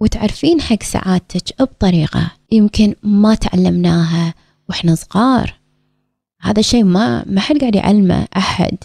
وتعرفين 0.00 0.60
حق 0.60 0.82
سعادتك 0.82 1.62
بطريقة 1.62 2.30
يمكن 2.52 2.94
ما 3.02 3.34
تعلمناها 3.34 4.34
وإحنا 4.68 4.94
صغار. 4.94 5.54
هذا 6.40 6.60
الشيء 6.60 6.84
ما 6.84 7.24
ما 7.26 7.40
حد 7.40 7.58
قاعد 7.58 7.74
يعلمه 7.74 8.28
أحد. 8.36 8.76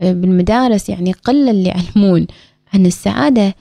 بالمدارس 0.00 0.88
يعني 0.88 1.12
قل 1.12 1.48
اللي 1.48 1.68
يعلمون 1.68 2.26
عن 2.74 2.86
السعادة 2.86 3.54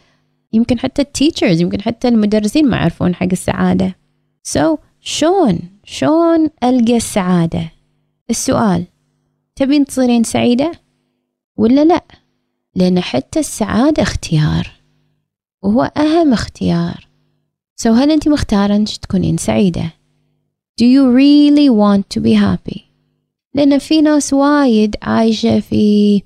يمكن 0.53 0.79
حتى 0.79 1.01
التيتشرز 1.01 1.61
يمكن 1.61 1.81
حتى 1.81 2.07
المدرسين 2.07 2.69
ما 2.69 2.77
يعرفون 2.77 3.15
حق 3.15 3.27
السعادة. 3.31 3.95
So 4.47 4.77
شلون؟ 4.99 5.59
شلون 5.85 6.49
ألقى 6.63 6.95
السعادة؟ 6.95 7.71
السؤال 8.29 8.85
تبين 9.55 9.85
تصيرين 9.85 10.23
سعيدة 10.23 10.71
ولا 11.57 11.85
لا؟ 11.85 12.03
لأن 12.75 12.99
حتى 12.99 13.39
السعادة 13.39 14.03
اختيار 14.03 14.71
وهو 15.63 15.91
أهم 15.97 16.33
اختيار. 16.33 17.07
So 17.81 17.87
هل 17.87 18.11
أنت 18.11 18.27
مختارة 18.27 18.75
أنك 18.75 18.97
تكونين 18.97 19.37
سعيدة؟ 19.37 19.93
Do 20.81 20.85
you 20.85 21.03
really 21.11 21.69
want 21.69 22.17
to 22.17 22.23
be 22.23 22.33
happy? 22.33 22.79
لأن 23.53 23.77
في 23.77 24.01
ناس 24.01 24.33
وايد 24.33 24.95
عايشة 25.01 25.59
في 25.59 26.21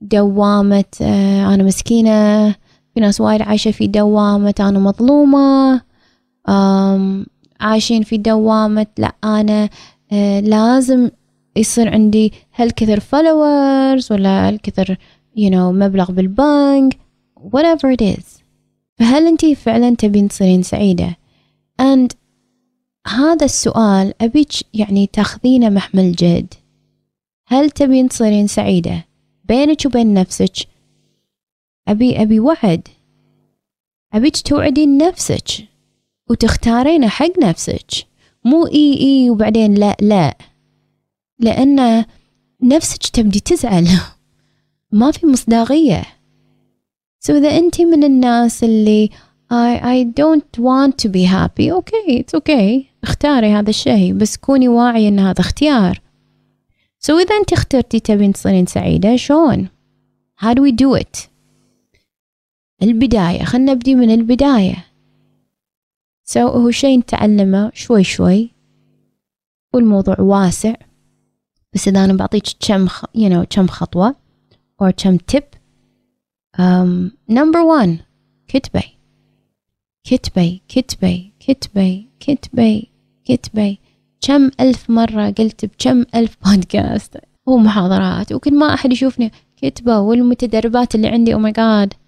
دوامة 0.00 0.84
آه، 1.02 1.54
أنا 1.54 1.62
مسكينة 1.62 2.54
في 2.94 3.00
ناس 3.00 3.20
وايد 3.20 3.42
عايشة 3.42 3.70
في 3.70 3.86
دوامة 3.86 4.54
أنا 4.60 4.78
مظلومة. 4.78 5.80
عايشين 7.60 8.02
في 8.02 8.18
دوامة 8.18 8.86
لا 8.98 9.12
أنا 9.24 9.68
آه، 10.12 10.40
لازم 10.40 11.10
يصير 11.56 11.88
عندي 11.88 12.32
هالكثر 12.54 13.00
followers 13.00 14.10
ولا 14.10 14.48
هالكثر 14.48 14.96
you 15.38 15.50
know 15.50 15.54
مبلغ 15.54 16.12
بالبنك 16.12 16.98
whatever 17.36 17.96
it 17.96 18.02
is. 18.16 18.24
فهل 18.98 19.26
أنت 19.26 19.46
فعلا 19.46 19.96
تبين 19.96 20.28
تصيرين 20.28 20.62
سعيدة؟ 20.62 21.16
And 21.82 22.08
هذا 23.06 23.44
السؤال 23.44 24.14
أبيك 24.20 24.52
يعني 24.74 25.06
تاخذينه 25.06 25.68
محمل 25.68 26.12
جد. 26.12 26.54
هل 27.46 27.70
تبين 27.70 28.08
تصيرين 28.08 28.46
سعيدة؟ 28.46 29.04
بينك 29.44 29.86
وبين 29.86 30.14
نفسك 30.14 30.71
أبي 31.88 32.22
أبي 32.22 32.40
وعد. 32.40 32.88
أبيك 34.12 34.36
توعدين 34.36 34.98
نفسك 34.98 35.48
وتختارين 36.30 37.08
حق 37.08 37.38
نفسك. 37.38 38.06
مو 38.44 38.66
إي 38.66 39.00
إي 39.00 39.30
وبعدين 39.30 39.74
لا 39.74 39.96
لا. 40.00 40.36
لأن 41.38 42.04
نفسك 42.62 43.08
تبدي 43.08 43.40
تزعل. 43.40 43.88
ما 44.92 45.10
في 45.10 45.26
مصداقية. 45.26 46.02
So 47.26 47.30
إذا 47.30 47.58
أنت 47.58 47.80
من 47.80 48.04
الناس 48.04 48.64
اللي 48.64 49.10
I, 49.52 49.78
I 49.96 50.04
don't 50.04 50.58
want 50.58 50.98
to 50.98 51.08
be 51.08 51.24
happy. 51.24 51.70
Okay 51.70 52.06
it's 52.08 52.34
okay. 52.34 52.92
اختاري 53.04 53.52
هذا 53.52 53.70
الشيء 53.70 54.12
بس 54.12 54.36
كوني 54.36 54.68
واعية 54.68 55.08
إن 55.08 55.18
هذا 55.18 55.40
اختيار. 55.40 56.00
So 57.06 57.10
إذا 57.10 57.36
أنت 57.36 57.52
اخترتي 57.52 58.00
تبين 58.00 58.32
تصيرين 58.32 58.66
سعيدة 58.66 59.16
شلون؟ 59.16 59.68
How 60.42 60.54
do 60.54 60.62
we 60.62 60.72
do 60.72 60.94
it? 60.94 61.31
البداية 62.82 63.44
خلنا 63.44 63.72
نبدي 63.72 63.94
من 63.94 64.10
البداية. 64.10 64.84
so 66.32 66.36
هو 66.36 66.70
شيء 66.70 66.98
نتعلمه 66.98 67.70
شوي 67.74 68.04
شوي 68.04 68.50
والموضوع 69.74 70.20
واسع. 70.20 70.74
بس 71.74 71.88
إذا 71.88 72.04
أنا 72.04 72.12
بعطيك 72.12 72.44
كم 72.60 72.86
خ... 72.88 73.04
you 73.04 73.28
know 73.32 73.46
كم 73.50 73.66
خطوة 73.66 74.14
or 74.82 74.90
كم 74.90 75.18
tip 75.18 75.44
um, 76.58 77.10
number 77.30 77.62
one 77.82 77.90
كتبي 78.48 78.98
كتبي 80.04 80.62
كتبي 80.68 81.32
كتبي 81.40 82.08
كتبي 82.20 82.90
كتبي 83.24 83.78
كم 84.20 84.50
ألف 84.60 84.90
مرة 84.90 85.30
قلت 85.30 85.64
بكم 85.64 86.04
ألف 86.14 86.36
بودكاست 86.46 87.16
ومحاضرات 87.46 88.32
وكل 88.32 88.58
ما 88.58 88.74
أحد 88.74 88.92
يشوفني 88.92 89.32
كتبة 89.56 89.98
والمتدربات 89.98 90.94
اللي 90.94 91.08
عندي 91.08 91.34
oh 91.34 91.38
my 91.38 91.52
god. 91.52 92.01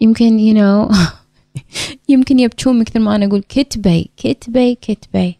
يمكن 0.00 0.38
you 0.38 0.56
know 0.58 0.96
يمكن 2.08 2.38
يبكون 2.38 2.80
مثل 2.80 3.00
ما 3.00 3.16
أنا 3.16 3.26
أقول 3.26 3.42
كتبي 3.48 4.10
كتبي 4.16 4.74
كتبي. 4.74 5.38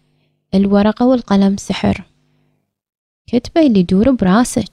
الورقة 0.54 1.06
والقلم 1.06 1.56
سحر. 1.56 2.04
كتبي 3.26 3.66
اللي 3.66 3.80
يدور 3.80 4.10
براسك. 4.10 4.72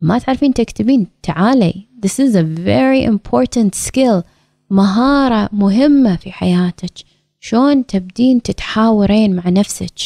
ما 0.00 0.18
تعرفين 0.18 0.54
تكتبين 0.54 1.06
تعالي. 1.22 1.86
This 2.06 2.18
is 2.20 2.34
a 2.34 2.42
very 2.42 3.04
important 3.12 3.74
skill. 3.88 4.22
مهارة 4.70 5.48
مهمة 5.52 6.16
في 6.16 6.32
حياتك. 6.32 6.92
شلون 7.40 7.86
تبدين 7.86 8.42
تتحاورين 8.42 9.36
مع 9.36 9.48
نفسك؟ 9.48 9.98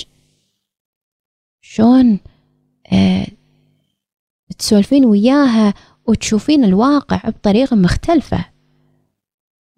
شلون 1.60 2.18
آه 2.92 3.26
تسولفين 4.58 5.04
وياها 5.04 5.74
وتشوفين 6.06 6.64
الواقع 6.64 7.28
بطريقة 7.28 7.76
مختلفة. 7.76 8.44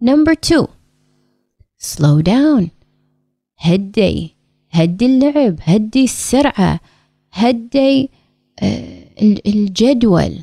Number 0.02 0.34
two 0.34 0.66
slow 1.78 2.22
down. 2.22 2.70
هدي 3.58 4.34
هدي 4.70 5.06
اللعب 5.06 5.58
هدي 5.62 6.04
السرعة 6.04 6.80
هدي 7.32 8.10
آه، 8.62 9.04
الجدول. 9.22 10.38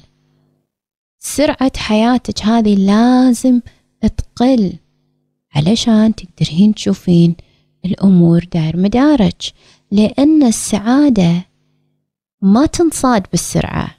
سرعة 1.20 1.72
حياتك 1.78 2.42
هذه 2.42 2.76
لازم 2.76 3.62
تقل 4.18 4.74
علشان 5.56 6.16
تقدرين 6.16 6.74
تشوفين 6.74 7.36
الأمور 7.86 8.44
داير 8.44 8.78
مدارج 8.78 9.52
لأن 9.92 10.44
السعادة 10.44 11.46
ما 12.42 12.66
تنصاد 12.66 13.26
بالسرعة. 13.32 13.96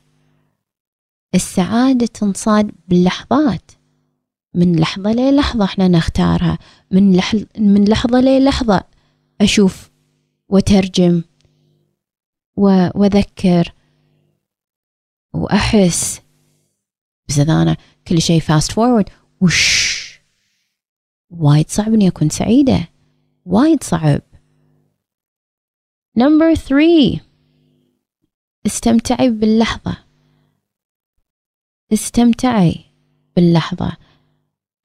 السعادة 1.35 2.07
تنصاد 2.07 2.71
باللحظات. 2.89 3.80
من 4.55 4.77
لحظة 4.77 5.13
للحظة 5.13 5.65
إحنا 5.65 5.89
نختارها. 5.89 6.59
من 6.91 7.17
لح... 7.17 7.37
من 7.59 7.85
لحظة 7.85 8.21
للحظة 8.21 8.85
أشوف 9.41 9.91
وترجم. 10.49 11.23
وأذكر 12.57 13.73
وأحس 15.35 16.21
بس 17.29 17.39
إذا 17.39 17.63
أنا 17.63 17.77
كل 18.07 18.23
شيء 18.23 18.41
fast 18.41 18.73
forward 18.73 19.09
وش! 19.41 19.91
وايد 21.31 21.69
صعب 21.69 21.95
إني 21.95 22.09
أكون 22.09 22.29
سعيدة. 22.29 22.89
وايد 23.45 23.83
صعب. 23.83 24.21
number 26.17 26.55
three 26.55 27.21
استمتعي 28.67 29.31
باللحظة. 29.31 29.97
استمتعي 31.93 32.85
باللحظة. 33.37 33.97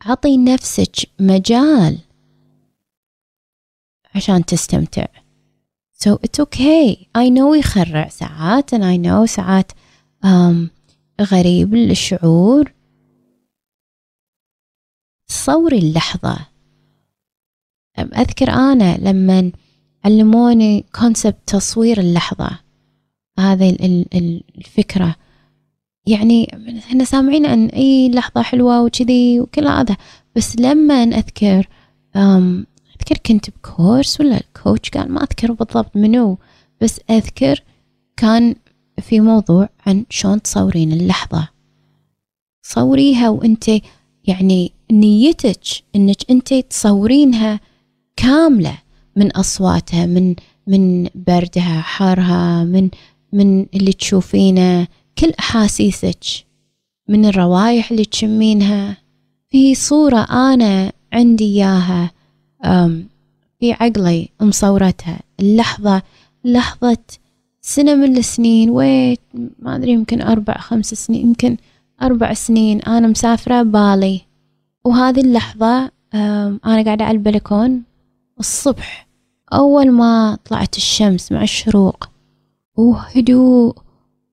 عطي 0.01 0.37
نفسك 0.37 0.95
مجال 1.19 1.99
عشان 4.15 4.45
تستمتع. 4.45 5.05
So 6.03 6.17
it's 6.23 6.39
okay. 6.39 7.07
I 7.17 7.29
know 7.29 7.55
يخرع 7.55 8.07
ساعات 8.09 8.75
and 8.75 8.83
I 8.83 8.97
know 8.97 9.25
ساعات 9.25 9.71
um, 10.25 10.69
غريب 11.21 11.75
الشعور 11.75 12.73
صوري 15.27 15.77
اللحظة. 15.77 16.47
أذكر 17.99 18.49
أنا 18.49 18.97
لما 18.97 19.51
علموني 20.05 20.85
كونسبت 20.95 21.37
تصوير 21.47 21.99
اللحظة. 21.99 22.59
هذه 23.39 23.77
الفكرة. 24.57 25.15
يعني 26.07 26.57
إحنا 26.79 27.03
سامعين 27.03 27.45
عن 27.45 27.65
أي 27.67 28.09
لحظة 28.09 28.41
حلوة 28.41 28.83
وكذي 28.83 29.39
وكل 29.39 29.67
هذا 29.67 29.97
بس 30.35 30.55
لما 30.59 30.93
أذكر 31.03 31.67
أذكر 32.15 33.17
كنت 33.25 33.49
بكورس 33.49 34.21
ولا 34.21 34.37
الكوتش؟ 34.37 34.89
قال 34.89 35.11
ما 35.11 35.21
أذكر 35.23 35.51
بالضبط 35.51 35.95
منو 35.97 36.37
بس 36.81 36.99
أذكر 37.09 37.63
كان 38.17 38.55
في 39.01 39.19
موضوع 39.19 39.69
عن 39.85 40.05
شلون 40.09 40.41
تصورين 40.41 40.93
اللحظة. 40.93 41.47
صوريها 42.63 43.29
وأنت 43.29 43.65
يعني 44.27 44.71
نيتك 44.91 45.59
إنك 45.95 46.17
أنت 46.29 46.53
تصورينها 46.53 47.59
كاملة 48.15 48.77
من 49.15 49.31
أصواتها 49.31 50.05
من 50.05 50.35
من 50.67 51.07
بردها 51.15 51.81
حرها 51.81 52.63
من 52.63 52.89
من 53.33 53.65
اللي 53.73 53.93
تشوفينه. 53.93 54.87
كل 55.19 55.33
أحاسيسك 55.39 56.23
من 57.07 57.25
الروايح 57.25 57.91
اللي 57.91 58.05
تشمينها. 58.05 58.97
في 59.49 59.75
صورة 59.75 60.19
أنا 60.19 60.91
عندي 61.13 61.45
إياها 61.45 62.11
في 63.59 63.73
عقلي 63.73 64.29
مصورتها. 64.41 65.19
اللحظة 65.39 66.01
لحظة 66.43 66.97
سنة 67.61 67.95
من 67.95 68.17
السنين 68.17 68.69
ويت 68.69 69.19
ما 69.59 69.75
أدري 69.75 69.91
يمكن 69.91 70.21
أربع 70.21 70.57
خمس 70.57 70.93
سنين 70.93 71.27
يمكن 71.27 71.57
أربع 72.01 72.33
سنين 72.33 72.81
أنا 72.81 73.07
مسافرة 73.07 73.63
بالي. 73.63 74.21
وهذه 74.85 75.21
اللحظة 75.21 75.91
أنا 76.13 76.83
قاعدة 76.85 77.05
على 77.05 77.17
البلكون. 77.17 77.83
الصبح 78.39 79.07
أول 79.53 79.91
ما 79.91 80.37
طلعت 80.45 80.77
الشمس 80.77 81.31
مع 81.31 81.43
الشروق 81.43 82.09
وهدوء 82.77 83.75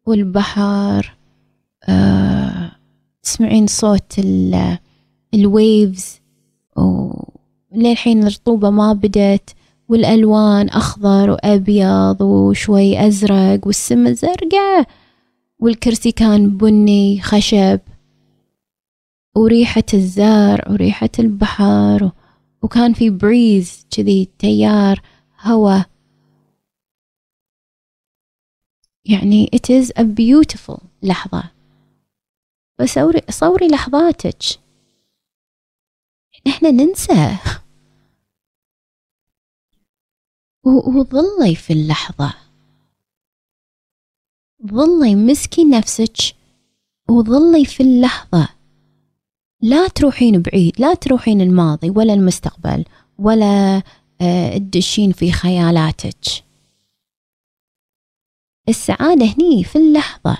والبحر 0.06 1.16
أه 1.88 2.72
تسمعين 3.22 3.66
صوت 3.66 4.18
الويفز 5.34 6.20
وللحين 6.76 8.22
الرطوبة 8.22 8.70
ما 8.70 8.92
بدت 8.92 9.50
والألوان 9.88 10.68
أخضر 10.68 11.30
وأبيض 11.30 12.20
وشوي 12.20 13.06
أزرق 13.06 13.66
والسما 13.66 14.12
زرقاء 14.12 14.86
والكرسي 15.58 16.12
كان 16.12 16.56
بني 16.56 17.20
خشب 17.20 17.80
وريحة 19.36 19.84
الزرع 19.94 20.64
وريحة 20.70 21.10
البحر 21.18 22.10
وكان 22.62 22.92
في 22.92 23.10
بريز 23.10 23.86
كذي 23.90 24.28
تيار 24.38 25.00
هوا 25.42 25.91
يعني 29.04 29.50
it 29.56 29.82
is 29.82 29.88
a 29.88 30.02
beautiful 30.02 30.80
لحظة. 31.02 31.50
فصوري 32.78 33.20
صوري 33.30 33.68
لحظاتك. 33.68 34.42
إحنا 36.46 36.70
ننسى. 36.70 37.36
وظلي 40.64 41.54
في 41.54 41.72
اللحظة. 41.72 42.34
ظلي 44.66 45.14
مسكي 45.14 45.64
نفسك. 45.64 46.16
وظلي 47.10 47.64
في 47.64 47.82
اللحظة. 47.82 48.48
لا 49.60 49.88
تروحين 49.88 50.42
بعيد 50.42 50.80
لا 50.80 50.94
تروحين 50.94 51.40
الماضي 51.40 51.90
ولا 51.90 52.14
المستقبل 52.14 52.84
ولا 53.18 53.82
آه، 54.20 54.58
تدشين 54.58 55.12
في 55.12 55.32
خيالاتك. 55.32 56.44
السعادة 58.68 59.26
هني 59.26 59.64
في 59.64 59.76
اللحظة. 59.76 60.38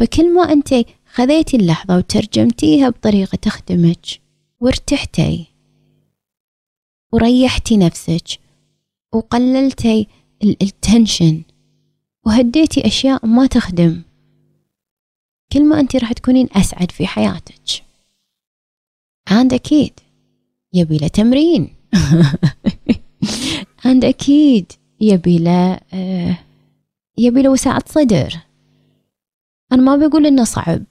فكل 0.00 0.34
ما 0.34 0.42
أنت 0.52 0.74
خذيتي 1.06 1.56
اللحظة 1.56 1.96
وترجمتيها 1.96 2.88
بطريقة 2.88 3.36
تخدمك 3.36 4.06
وارتحتي 4.60 5.46
وريحتي 7.12 7.76
نفسك 7.76 8.40
وقللتي 9.14 10.06
التنشن 10.42 11.42
وهديتي 12.26 12.86
أشياء 12.86 13.26
ما 13.26 13.46
تخدم. 13.46 14.02
كل 15.52 15.64
ما 15.64 15.80
أنت 15.80 15.96
راح 15.96 16.12
تكونين 16.12 16.48
أسعد 16.52 16.90
في 16.90 17.06
حياتك. 17.06 17.84
عند 19.28 19.54
أكيد 19.54 20.00
يبي 20.72 20.98
له 20.98 21.08
تمرين. 21.08 21.76
عند 23.84 24.04
أكيد 24.04 24.72
يبي 25.00 25.38
له 25.38 25.80
آه، 25.92 26.38
يبي 27.18 27.42
له 27.42 27.50
وسعة 27.50 27.84
صدر. 27.86 28.38
أنا 29.72 29.82
ما 29.82 29.96
بقول 29.96 30.26
إنه 30.26 30.44
صعب. 30.44 30.82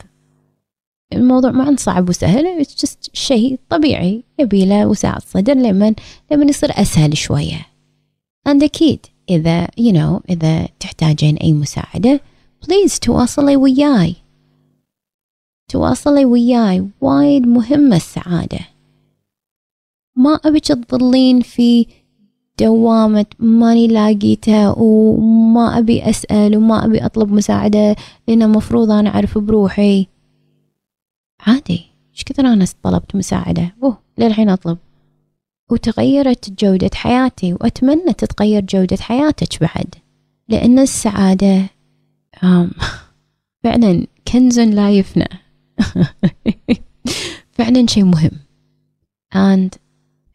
الموضوع 1.14 1.52
ما 1.52 1.64
عن 1.64 1.78
صعب 1.78 2.10
وسهل 2.10 2.66
شيء 3.14 3.60
طبيعي. 3.70 4.24
يبي 4.40 4.66
له 4.66 4.88
وسعة 4.88 5.20
صدر 5.20 5.54
لمن 5.54 5.94
لمن 6.32 6.50
يصير 6.50 6.70
أسهل 6.72 7.18
شوية. 7.18 7.66
And 8.50 8.64
أكيد 8.64 9.06
إذا 9.30 9.66
you 9.66 9.94
know 9.94 10.22
إذا 10.30 10.68
تحتاجين 10.80 11.38
أي 11.38 11.54
مساعدة 11.54 12.22
بليز 12.68 13.00
تواصلي 13.00 13.56
وياي. 13.56 14.16
تواصلي 15.72 16.26
وياي. 16.26 16.88
وايد 17.02 17.48
مهمة 17.48 17.96
السعادة. 17.96 18.60
ما 20.16 20.34
أبيك 20.34 20.66
تظلين 20.66 21.42
في 21.42 21.88
دوامة 22.60 23.26
ماني 23.40 23.88
لاقيته 23.88 24.80
وما 24.80 25.78
أبي 25.78 26.10
أسأل 26.10 26.58
وما 26.58 26.86
أبي 26.86 27.06
أطلب 27.06 27.32
مساعدة 27.34 27.96
لأنه 28.28 28.48
مفروض 28.48 28.92
أنا 28.92 29.10
أعرف 29.10 29.38
بروحي. 29.38 30.08
عادي. 31.40 31.86
إيش 32.14 32.24
كثر 32.24 32.46
أنا 32.46 32.66
طلبت 32.84 33.16
مساعدة؟ 33.16 33.76
أوه 33.84 33.98
للحين 34.18 34.50
أطلب. 34.50 34.78
وتغيرت 35.72 36.64
جودة 36.64 36.90
حياتي 36.94 37.54
وأتمنى 37.54 38.14
تتغير 38.14 38.62
جودة 38.62 38.98
حياتك 38.98 39.62
بعد. 39.62 39.96
لأن 40.50 40.80
السعادة 40.80 41.70
فعلا 43.64 44.08
كنز 44.28 44.60
لا 44.60 44.92
يفنى. 44.92 45.30
فعلا 47.56 47.88
شيء 47.88 48.06
مهم. 48.06 48.32
And 49.36 49.78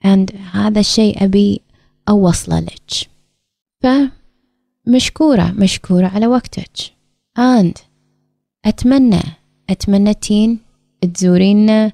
and 0.05 0.37
هذا 0.53 0.81
الشيء 0.81 1.25
أبي 1.25 1.61
أوصله 2.11 2.61
لك. 2.61 3.09
فمشكورة 3.83 5.53
مشكورة 5.57 6.07
على 6.07 6.27
وقتك. 6.27 6.71
And 7.39 7.73
أتمنى 8.65 9.23
أتمنى 9.71 10.15
تين 10.15 10.59
تزورينا 11.15 11.93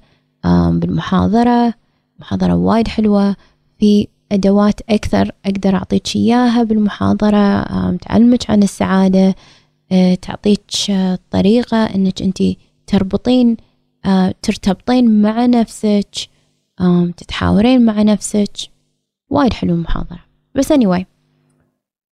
بالمحاضرة. 0.68 1.74
محاضرة 2.18 2.54
وايد 2.54 2.88
حلوة. 2.88 3.36
في 3.78 4.08
أدوات 4.32 4.80
أكثر 4.90 5.32
أقدر 5.44 5.74
أعطيك 5.74 6.16
إياها 6.16 6.62
بالمحاضرة. 6.62 7.62
تعلمك 7.96 8.50
عن 8.50 8.62
السعادة. 8.62 9.34
أه، 9.92 10.14
تعطيك 10.14 10.70
طريقة 11.30 11.76
أنك 11.76 12.22
أنت 12.22 12.42
تربطين 12.86 13.56
أه، 14.04 14.34
ترتبطين 14.42 15.22
مع 15.22 15.46
نفسك. 15.46 16.08
تتحاورين 17.16 17.84
مع 17.84 18.02
نفسك. 18.02 18.75
وايد 19.30 19.52
حلو 19.52 19.74
المحاضرة. 19.74 20.18
بس 20.54 20.72
anyway. 20.72 21.04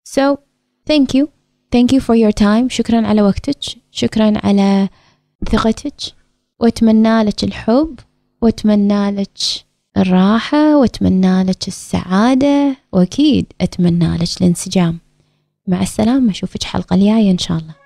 So 0.08 0.36
thank 0.90 1.06
you. 1.16 1.26
Thank 1.76 1.92
you 1.92 2.00
for 2.00 2.14
your 2.14 2.32
time. 2.32 2.68
شكرا 2.68 3.06
على 3.06 3.22
وقتك. 3.22 3.58
شكرا 3.90 4.32
على 4.44 4.88
ثقتك. 5.50 5.94
وأتمنى 6.60 7.22
لك 7.22 7.44
الحب. 7.44 7.98
وأتمنى 8.42 9.10
لك 9.10 9.38
الراحة. 9.96 10.76
وأتمنى 10.76 11.42
لك 11.42 11.68
السعادة. 11.68 12.76
وأكيد 12.92 13.46
أتمنى 13.60 14.16
لك 14.16 14.40
الانسجام. 14.40 14.98
مع 15.68 15.82
السلامة. 15.82 16.30
أشوفك 16.30 16.62
حلقة 16.62 16.94
الجاية 16.94 17.30
إن 17.30 17.38
شاء 17.38 17.58
الله. 17.58 17.81